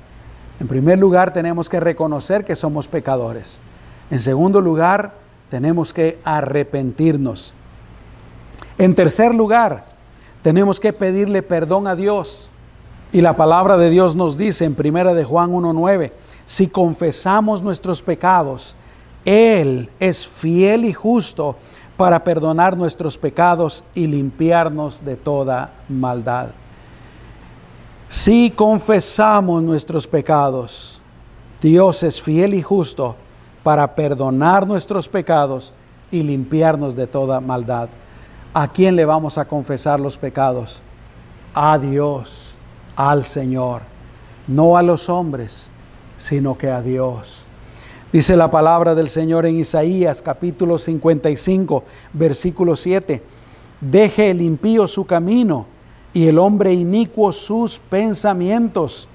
[0.59, 3.61] En primer lugar, tenemos que reconocer que somos pecadores.
[4.11, 5.13] En segundo lugar,
[5.49, 7.53] tenemos que arrepentirnos.
[8.77, 9.85] En tercer lugar,
[10.41, 12.49] tenemos que pedirle perdón a Dios.
[13.11, 16.11] Y la palabra de Dios nos dice en primera de Juan 1:9,
[16.45, 18.75] si confesamos nuestros pecados,
[19.23, 21.55] él es fiel y justo
[21.97, 26.49] para perdonar nuestros pecados y limpiarnos de toda maldad.
[28.07, 31.01] Si confesamos nuestros pecados,
[31.61, 33.15] Dios es fiel y justo
[33.65, 35.73] para perdonar nuestros pecados
[36.11, 37.89] y limpiarnos de toda maldad.
[38.53, 40.83] ¿A quién le vamos a confesar los pecados?
[41.55, 42.59] A Dios,
[42.95, 43.81] al Señor,
[44.47, 45.71] no a los hombres,
[46.15, 47.47] sino que a Dios.
[48.13, 53.23] Dice la palabra del Señor en Isaías capítulo 55, versículo 7.
[53.81, 55.65] Deje el impío su camino
[56.13, 59.07] y el hombre inicuo sus pensamientos.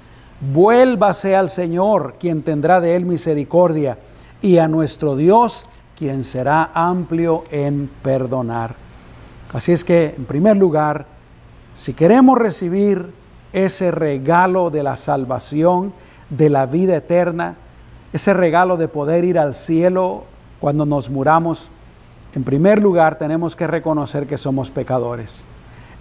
[0.53, 3.97] Vuélvase al Señor, quien tendrá de él misericordia,
[4.43, 5.67] y a nuestro Dios,
[5.97, 8.75] quien será amplio en perdonar.
[9.53, 11.07] Así es que, en primer lugar,
[11.75, 13.13] si queremos recibir
[13.53, 15.93] ese regalo de la salvación,
[16.31, 17.57] de la vida eterna,
[18.13, 20.25] ese regalo de poder ir al cielo
[20.61, 21.71] cuando nos muramos,
[22.35, 25.47] en primer lugar tenemos que reconocer que somos pecadores.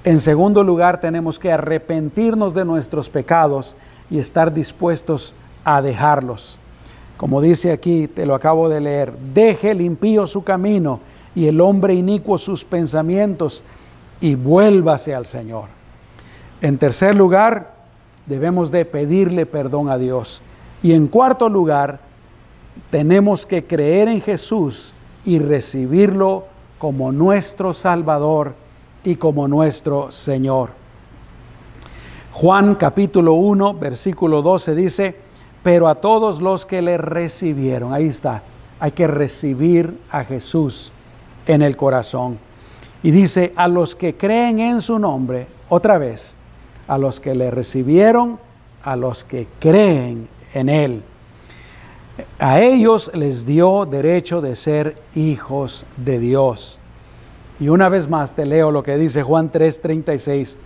[0.04, 3.76] En segundo lugar tenemos que arrepentirnos de nuestros pecados
[4.10, 5.36] y estar dispuestos
[5.66, 6.60] a dejarlos.
[7.20, 11.02] Como dice aquí, te lo acabo de leer, deje el impío su camino
[11.36, 13.62] y el hombre inicuo sus pensamientos
[14.22, 15.66] y vuélvase al Señor.
[16.62, 17.74] En tercer lugar,
[18.26, 20.42] debemos de pedirle perdón a Dios.
[20.82, 22.00] Y en cuarto lugar,
[22.90, 24.94] tenemos que creer en Jesús
[25.26, 26.46] y recibirlo
[26.78, 28.54] como nuestro Salvador
[29.04, 30.70] y como nuestro Señor.
[32.32, 35.29] Juan capítulo 1, versículo 12 dice,
[35.64, 38.44] pero a todos los que le recibieron, ahí está,
[38.80, 40.92] hay que recibir a Jesús
[41.46, 42.40] en el corazón.
[43.04, 46.36] Y dice, a los que creen en su nombre, otra vez,
[46.88, 48.40] a los que le recibieron,
[48.84, 51.04] a los que creen en él.
[52.40, 56.80] A ellos les dio derecho de ser hijos de Dios.
[57.60, 60.58] Y una vez más te leo lo que dice Juan 3:36,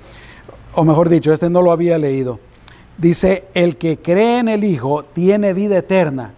[0.75, 2.39] o mejor dicho, este no lo había leído.
[2.97, 6.33] Dice, el que cree en el Hijo tiene vida eterna,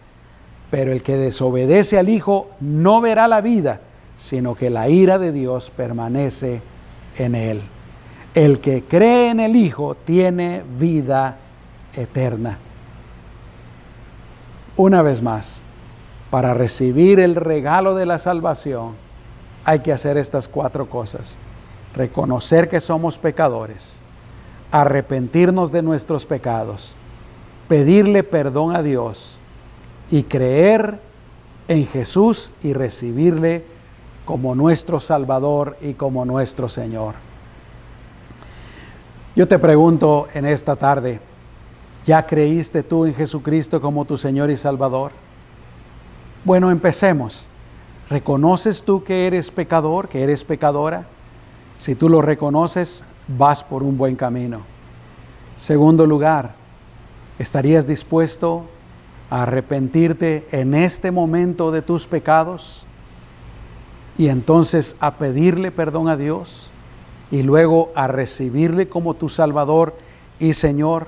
[0.71, 3.81] pero el que desobedece al Hijo no verá la vida,
[4.17, 6.61] sino que la ira de Dios permanece
[7.17, 7.61] en él.
[8.33, 11.37] El que cree en el Hijo tiene vida
[11.95, 12.57] eterna.
[14.77, 15.63] Una vez más,
[16.29, 18.93] para recibir el regalo de la salvación,
[19.63, 21.39] hay que hacer estas cuatro cosas.
[21.95, 24.01] Reconocer que somos pecadores,
[24.71, 26.97] arrepentirnos de nuestros pecados,
[27.67, 29.39] pedirle perdón a Dios
[30.09, 30.99] y creer
[31.67, 33.65] en Jesús y recibirle
[34.25, 37.15] como nuestro Salvador y como nuestro Señor.
[39.35, 41.19] Yo te pregunto en esta tarde,
[42.05, 45.11] ¿ya creíste tú en Jesucristo como tu Señor y Salvador?
[46.43, 47.49] Bueno, empecemos.
[48.09, 51.05] ¿Reconoces tú que eres pecador, que eres pecadora?
[51.75, 54.61] Si tú lo reconoces, vas por un buen camino.
[55.55, 56.55] Segundo lugar,
[57.39, 58.65] ¿estarías dispuesto
[59.29, 62.85] a arrepentirte en este momento de tus pecados?
[64.17, 66.71] y entonces a pedirle perdón a Dios
[67.31, 69.95] y luego a recibirle como tu Salvador
[70.39, 71.07] y Señor.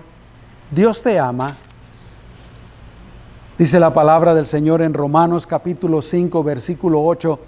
[0.71, 1.55] Dios te ama.
[3.57, 7.39] Dice la palabra del Señor en Romanos capítulo 5 versículo 8,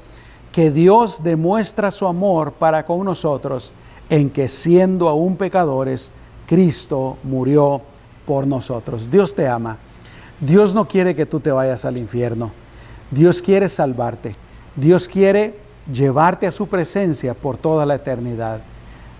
[0.51, 3.73] que Dios demuestra su amor para con nosotros
[4.09, 6.11] en que siendo aún pecadores,
[6.47, 7.81] Cristo murió
[8.25, 9.09] por nosotros.
[9.11, 9.77] Dios te ama.
[10.39, 12.51] Dios no quiere que tú te vayas al infierno.
[13.11, 14.35] Dios quiere salvarte.
[14.75, 15.55] Dios quiere
[15.91, 18.61] llevarte a su presencia por toda la eternidad,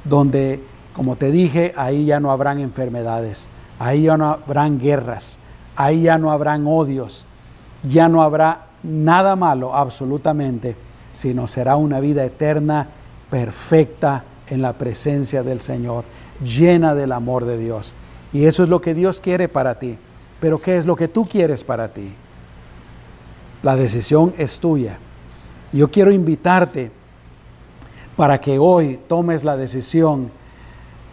[0.04, 0.64] donde,
[0.94, 5.40] como te dije, ahí ya no habrán enfermedades, ahí ya no habrán guerras,
[5.76, 7.28] ahí ya no habrán odios,
[7.84, 10.76] ya no habrá nada malo absolutamente,
[11.12, 12.88] sino será una vida eterna,
[13.30, 16.04] perfecta en la presencia del Señor,
[16.43, 17.95] llena del amor de Dios.
[18.34, 19.97] Y eso es lo que Dios quiere para ti.
[20.39, 22.12] Pero ¿qué es lo que tú quieres para ti?
[23.64, 24.97] La decisión es tuya.
[25.74, 26.91] Yo quiero invitarte
[28.16, 30.32] para que hoy tomes la decisión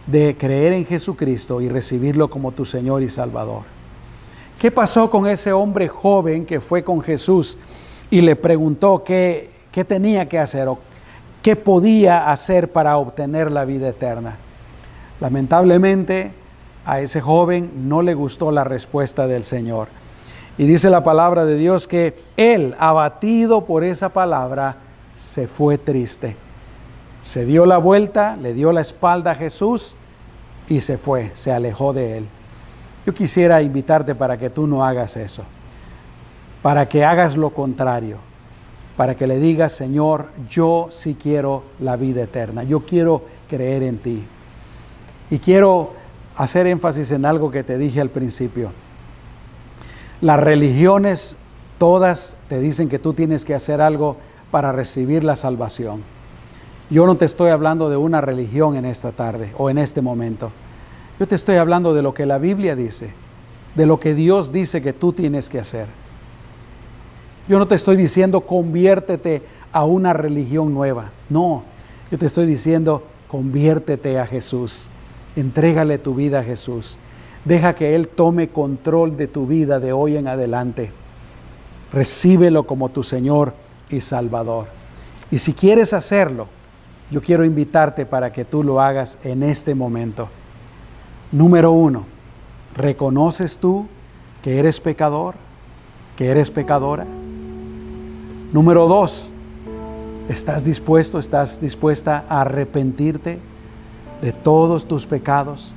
[0.07, 3.63] de creer en Jesucristo y recibirlo como tu Señor y Salvador.
[4.59, 7.57] ¿Qué pasó con ese hombre joven que fue con Jesús
[8.09, 10.67] y le preguntó qué, qué tenía que hacer
[11.47, 14.35] qué podía hacer para obtener la vida eterna?
[15.21, 16.33] Lamentablemente
[16.85, 19.87] a ese joven no le gustó la respuesta del Señor.
[20.57, 24.75] Y dice la palabra de Dios que él, abatido por esa palabra,
[25.15, 26.35] se fue triste.
[27.21, 29.95] Se dio la vuelta, le dio la espalda a Jesús
[30.67, 32.27] y se fue, se alejó de él.
[33.05, 35.43] Yo quisiera invitarte para que tú no hagas eso,
[36.61, 38.17] para que hagas lo contrario,
[38.97, 43.99] para que le digas, Señor, yo sí quiero la vida eterna, yo quiero creer en
[43.99, 44.23] ti.
[45.29, 45.93] Y quiero
[46.35, 48.71] hacer énfasis en algo que te dije al principio.
[50.19, 51.35] Las religiones
[51.77, 54.17] todas te dicen que tú tienes que hacer algo
[54.49, 56.01] para recibir la salvación.
[56.89, 60.51] Yo no te estoy hablando de una religión en esta tarde o en este momento.
[61.19, 63.11] Yo te estoy hablando de lo que la Biblia dice,
[63.75, 65.87] de lo que Dios dice que tú tienes que hacer.
[67.47, 69.41] Yo no te estoy diciendo conviértete
[69.71, 71.11] a una religión nueva.
[71.29, 71.63] No,
[72.11, 74.89] yo te estoy diciendo conviértete a Jesús.
[75.35, 76.97] Entrégale tu vida a Jesús.
[77.45, 80.91] Deja que Él tome control de tu vida de hoy en adelante.
[81.93, 83.53] Recíbelo como tu Señor
[83.89, 84.67] y Salvador.
[85.31, 86.47] Y si quieres hacerlo,
[87.09, 90.27] yo quiero invitarte para que tú lo hagas en este momento.
[91.31, 92.05] Número uno,
[92.75, 93.87] ¿reconoces tú
[94.41, 95.35] que eres pecador?
[96.17, 97.05] ¿Que eres pecadora?
[98.53, 99.29] Número dos,
[100.29, 103.39] ¿estás dispuesto, estás dispuesta a arrepentirte
[104.21, 105.73] de todos tus pecados?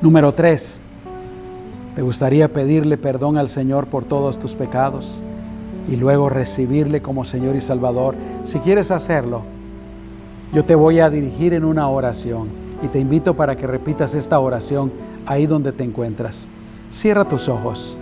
[0.00, 0.80] Número tres,
[1.94, 5.22] ¿te gustaría pedirle perdón al Señor por todos tus pecados
[5.88, 8.16] y luego recibirle como Señor y Salvador?
[8.42, 9.42] Si quieres hacerlo,
[10.52, 12.48] yo te voy a dirigir en una oración
[12.82, 14.90] y te invito para que repitas esta oración
[15.26, 16.48] ahí donde te encuentras.
[16.90, 17.96] Cierra tus ojos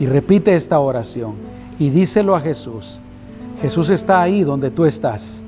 [0.00, 1.49] y repite esta oración
[1.80, 3.00] y díselo a Jesús.
[3.60, 5.42] Jesús está ahí donde tú estás.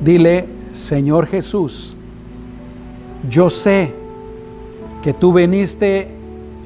[0.00, 1.96] Dile, Señor Jesús,
[3.28, 3.92] yo sé
[5.02, 6.08] que tú viniste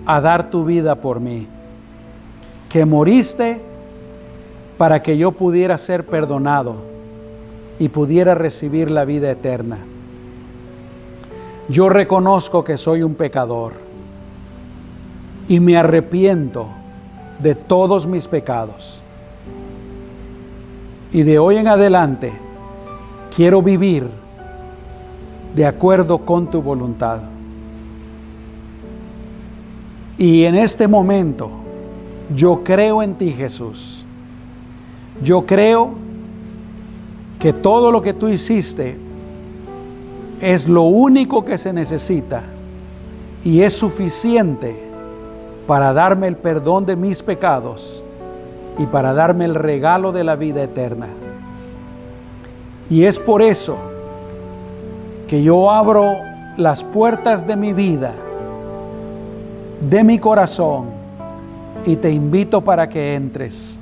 [0.05, 1.47] a dar tu vida por mí,
[2.69, 3.61] que moriste
[4.77, 6.77] para que yo pudiera ser perdonado
[7.79, 9.79] y pudiera recibir la vida eterna.
[11.71, 13.73] Yo reconozco que soy un pecador
[15.49, 16.78] y me arrepiento
[17.39, 19.03] de todos mis pecados.
[21.13, 22.33] Y de hoy en adelante
[23.35, 24.09] quiero vivir
[25.55, 27.21] de acuerdo con tu voluntad.
[30.19, 31.51] Y en este momento
[32.35, 34.05] yo creo en ti Jesús.
[35.23, 35.95] Yo creo
[37.39, 38.99] que todo lo que tú hiciste
[40.41, 42.43] es lo único que se necesita
[43.45, 44.88] y es suficiente
[45.69, 48.03] para darme el perdón de mis pecados
[48.79, 51.09] y para darme el regalo de la vida eterna.
[52.89, 53.77] Y es por eso
[55.29, 56.17] que yo abro
[56.57, 58.15] las puertas de mi vida,
[59.91, 60.87] de mi corazón,
[61.85, 63.79] y te invito para que entres.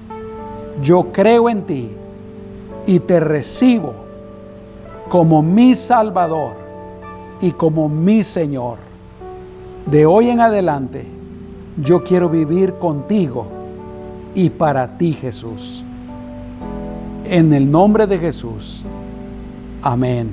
[0.82, 1.92] Yo creo en ti
[2.84, 3.94] y te recibo
[5.08, 6.56] como mi Salvador
[7.40, 8.78] y como mi Señor.
[9.86, 11.15] De hoy en adelante,
[11.76, 13.46] yo quiero vivir contigo
[14.34, 15.84] y para ti, Jesús.
[17.24, 18.84] En el nombre de Jesús.
[19.82, 20.30] Amén.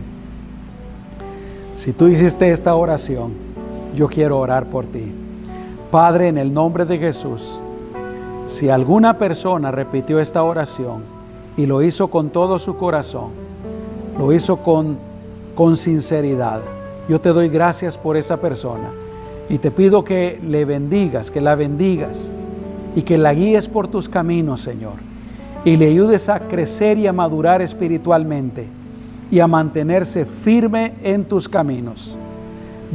[1.76, 3.34] Si tú hiciste esta oración,
[3.96, 5.12] yo quiero orar por ti.
[5.92, 7.62] Padre, en el nombre de Jesús,
[8.46, 11.04] si alguna persona repitió esta oración
[11.58, 13.32] y lo hizo con todo su corazón,
[14.18, 14.98] lo hizo con,
[15.56, 16.62] con sinceridad.
[17.08, 18.92] Yo te doy gracias por esa persona
[19.50, 22.34] y te pido que le bendigas, que la bendigas
[22.96, 24.94] y que la guíes por tus caminos, Señor,
[25.66, 28.68] y le ayudes a crecer y a madurar espiritualmente
[29.32, 32.18] y a mantenerse firme en tus caminos.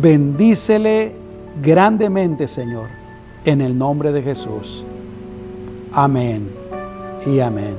[0.00, 1.16] Bendícele
[1.62, 2.86] grandemente, Señor,
[3.44, 4.84] en el nombre de Jesús.
[5.92, 6.48] Amén
[7.26, 7.74] y amén.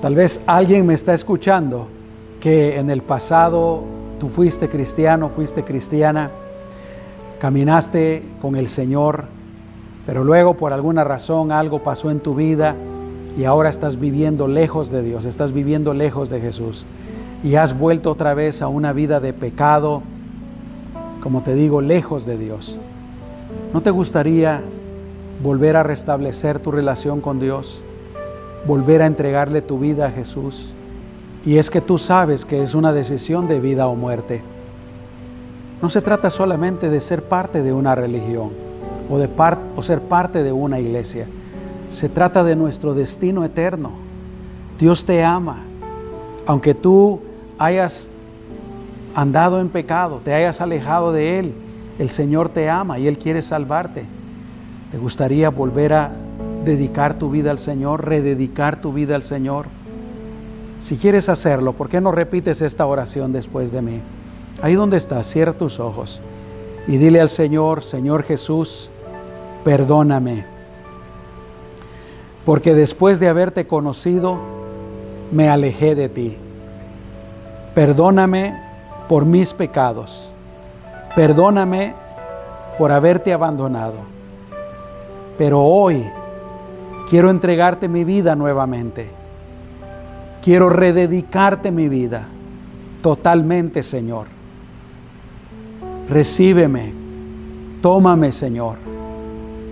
[0.00, 1.86] Tal vez alguien me está escuchando
[2.40, 3.82] que en el pasado
[4.18, 6.30] tú fuiste cristiano, fuiste cristiana,
[7.42, 9.24] caminaste con el Señor,
[10.06, 12.76] pero luego por alguna razón algo pasó en tu vida
[13.36, 16.86] y ahora estás viviendo lejos de Dios, estás viviendo lejos de Jesús
[17.42, 20.02] y has vuelto otra vez a una vida de pecado,
[21.20, 22.78] como te digo, lejos de Dios.
[23.74, 24.62] ¿No te gustaría
[25.42, 27.82] volver a restablecer tu relación con Dios?
[28.64, 30.72] volver a entregarle tu vida a Jesús.
[31.44, 34.42] Y es que tú sabes que es una decisión de vida o muerte.
[35.82, 38.50] No se trata solamente de ser parte de una religión
[39.10, 39.28] o, de
[39.82, 41.26] ser parte de una iglesia.
[41.90, 43.90] Se trata de nuestro destino eterno.
[44.78, 45.64] Dios te ama.
[46.46, 47.20] Aunque tú
[47.58, 48.08] hayas
[49.14, 51.54] andado en pecado, te hayas alejado de Él,
[51.98, 54.06] el Señor te ama y Él quiere salvarte.
[54.90, 56.12] ¿Te gustaría volver a
[56.64, 59.66] dedicar tu vida al Señor, rededicar tu vida al Señor.
[60.78, 64.00] Si quieres hacerlo, ¿por qué no repites esta oración después de mí?
[64.60, 66.20] Ahí donde estás, cierra tus ojos
[66.86, 68.90] y dile al Señor, Señor Jesús,
[69.64, 70.44] perdóname.
[72.44, 74.38] Porque después de haberte conocido,
[75.30, 76.36] me alejé de ti.
[77.74, 78.60] Perdóname
[79.08, 80.34] por mis pecados.
[81.14, 81.94] Perdóname
[82.78, 83.94] por haberte abandonado.
[85.38, 86.04] Pero hoy
[87.12, 89.06] Quiero entregarte mi vida nuevamente.
[90.42, 92.26] Quiero rededicarte mi vida
[93.02, 94.28] totalmente, Señor.
[96.12, 96.92] Recíbeme,
[97.80, 98.76] tómame, Señor,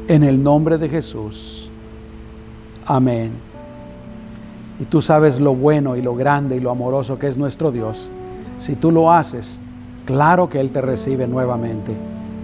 [0.08, 1.70] en el nombre de Jesús.
[2.86, 3.32] Amén.
[4.80, 8.10] Y tú sabes lo bueno y lo grande y lo amoroso que es nuestro Dios.
[8.56, 9.60] Si tú lo haces,
[10.06, 11.92] claro que Él te recibe nuevamente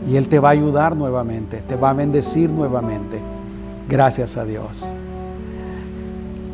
[0.07, 3.19] y Él te va a ayudar nuevamente, te va a bendecir nuevamente.
[3.89, 4.95] Gracias a Dios.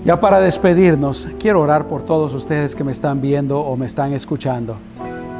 [0.04, 4.12] Ya para despedirnos, quiero orar por todos ustedes que me están viendo o me están
[4.12, 4.76] escuchando.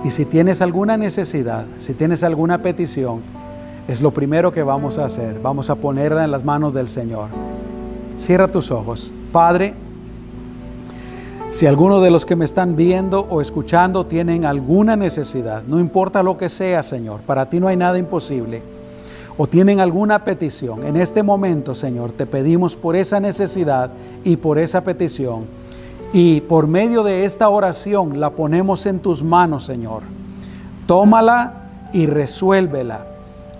[0.04, 3.20] Y si tienes alguna necesidad, si tienes alguna petición,
[3.88, 5.40] es lo primero que vamos a hacer.
[5.40, 7.28] Vamos a ponerla en las manos del Señor.
[8.16, 9.14] Cierra tus ojos.
[9.32, 9.74] Padre,
[11.50, 16.22] si alguno de los que me están viendo o escuchando tienen alguna necesidad, no importa
[16.22, 18.62] lo que sea, Señor, para ti no hay nada imposible
[19.36, 23.90] o tienen alguna petición, en este momento, Señor, te pedimos por esa necesidad
[24.24, 25.46] y por esa petición.
[26.12, 30.02] Y por medio de esta oración la ponemos en tus manos, Señor.
[30.86, 31.54] Tómala
[31.92, 33.06] y resuélvela.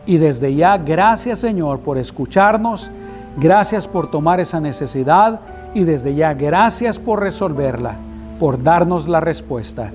[0.04, 2.90] Y desde ya, gracias, Señor, por escucharnos.
[3.38, 5.40] Gracias por tomar esa necesidad.
[5.72, 7.96] Y desde ya, gracias por resolverla,
[8.38, 9.90] por darnos la respuesta.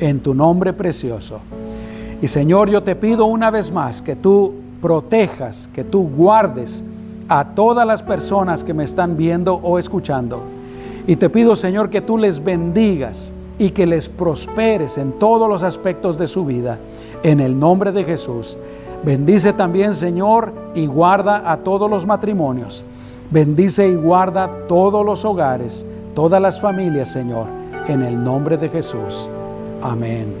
[0.00, 1.40] En tu nombre precioso.
[2.20, 6.82] Y Señor, yo te pido una vez más que tú protejas, que tú guardes
[7.28, 10.59] a todas las personas que me están viendo o escuchando.
[11.10, 15.64] Y te pido, Señor, que tú les bendigas y que les prosperes en todos los
[15.64, 16.78] aspectos de su vida.
[17.24, 18.56] En el nombre de Jesús.
[19.04, 22.84] Bendice también, Señor, y guarda a todos los matrimonios.
[23.28, 25.84] Bendice y guarda todos los hogares,
[26.14, 27.48] todas las familias, Señor,
[27.88, 29.28] en el nombre de Jesús.
[29.82, 30.32] Amén.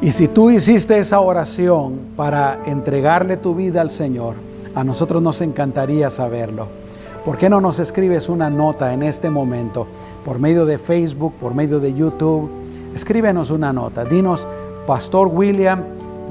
[0.00, 4.34] Y si tú hiciste esa oración para entregarle tu vida al Señor,
[4.74, 6.81] a nosotros nos encantaría saberlo.
[7.24, 9.86] ¿Por qué no nos escribes una nota en este momento
[10.24, 12.50] por medio de Facebook, por medio de YouTube?
[12.96, 14.04] Escríbenos una nota.
[14.04, 14.48] Dinos,
[14.88, 15.84] Pastor William,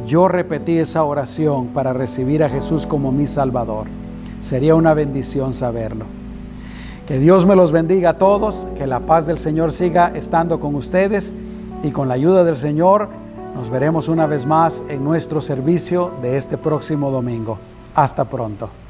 [0.06, 3.88] yo repetí esa oración para recibir a Jesús como mi Salvador.
[4.42, 6.04] Sería una bendición saberlo.
[7.08, 10.76] Que Dios me los bendiga a todos, que la paz del Señor siga estando con
[10.76, 11.34] ustedes
[11.84, 13.08] y con la ayuda del Señor
[13.56, 17.58] nos veremos una vez más en nuestro servicio de este próximo domingo.
[17.96, 18.81] Hasta pronto.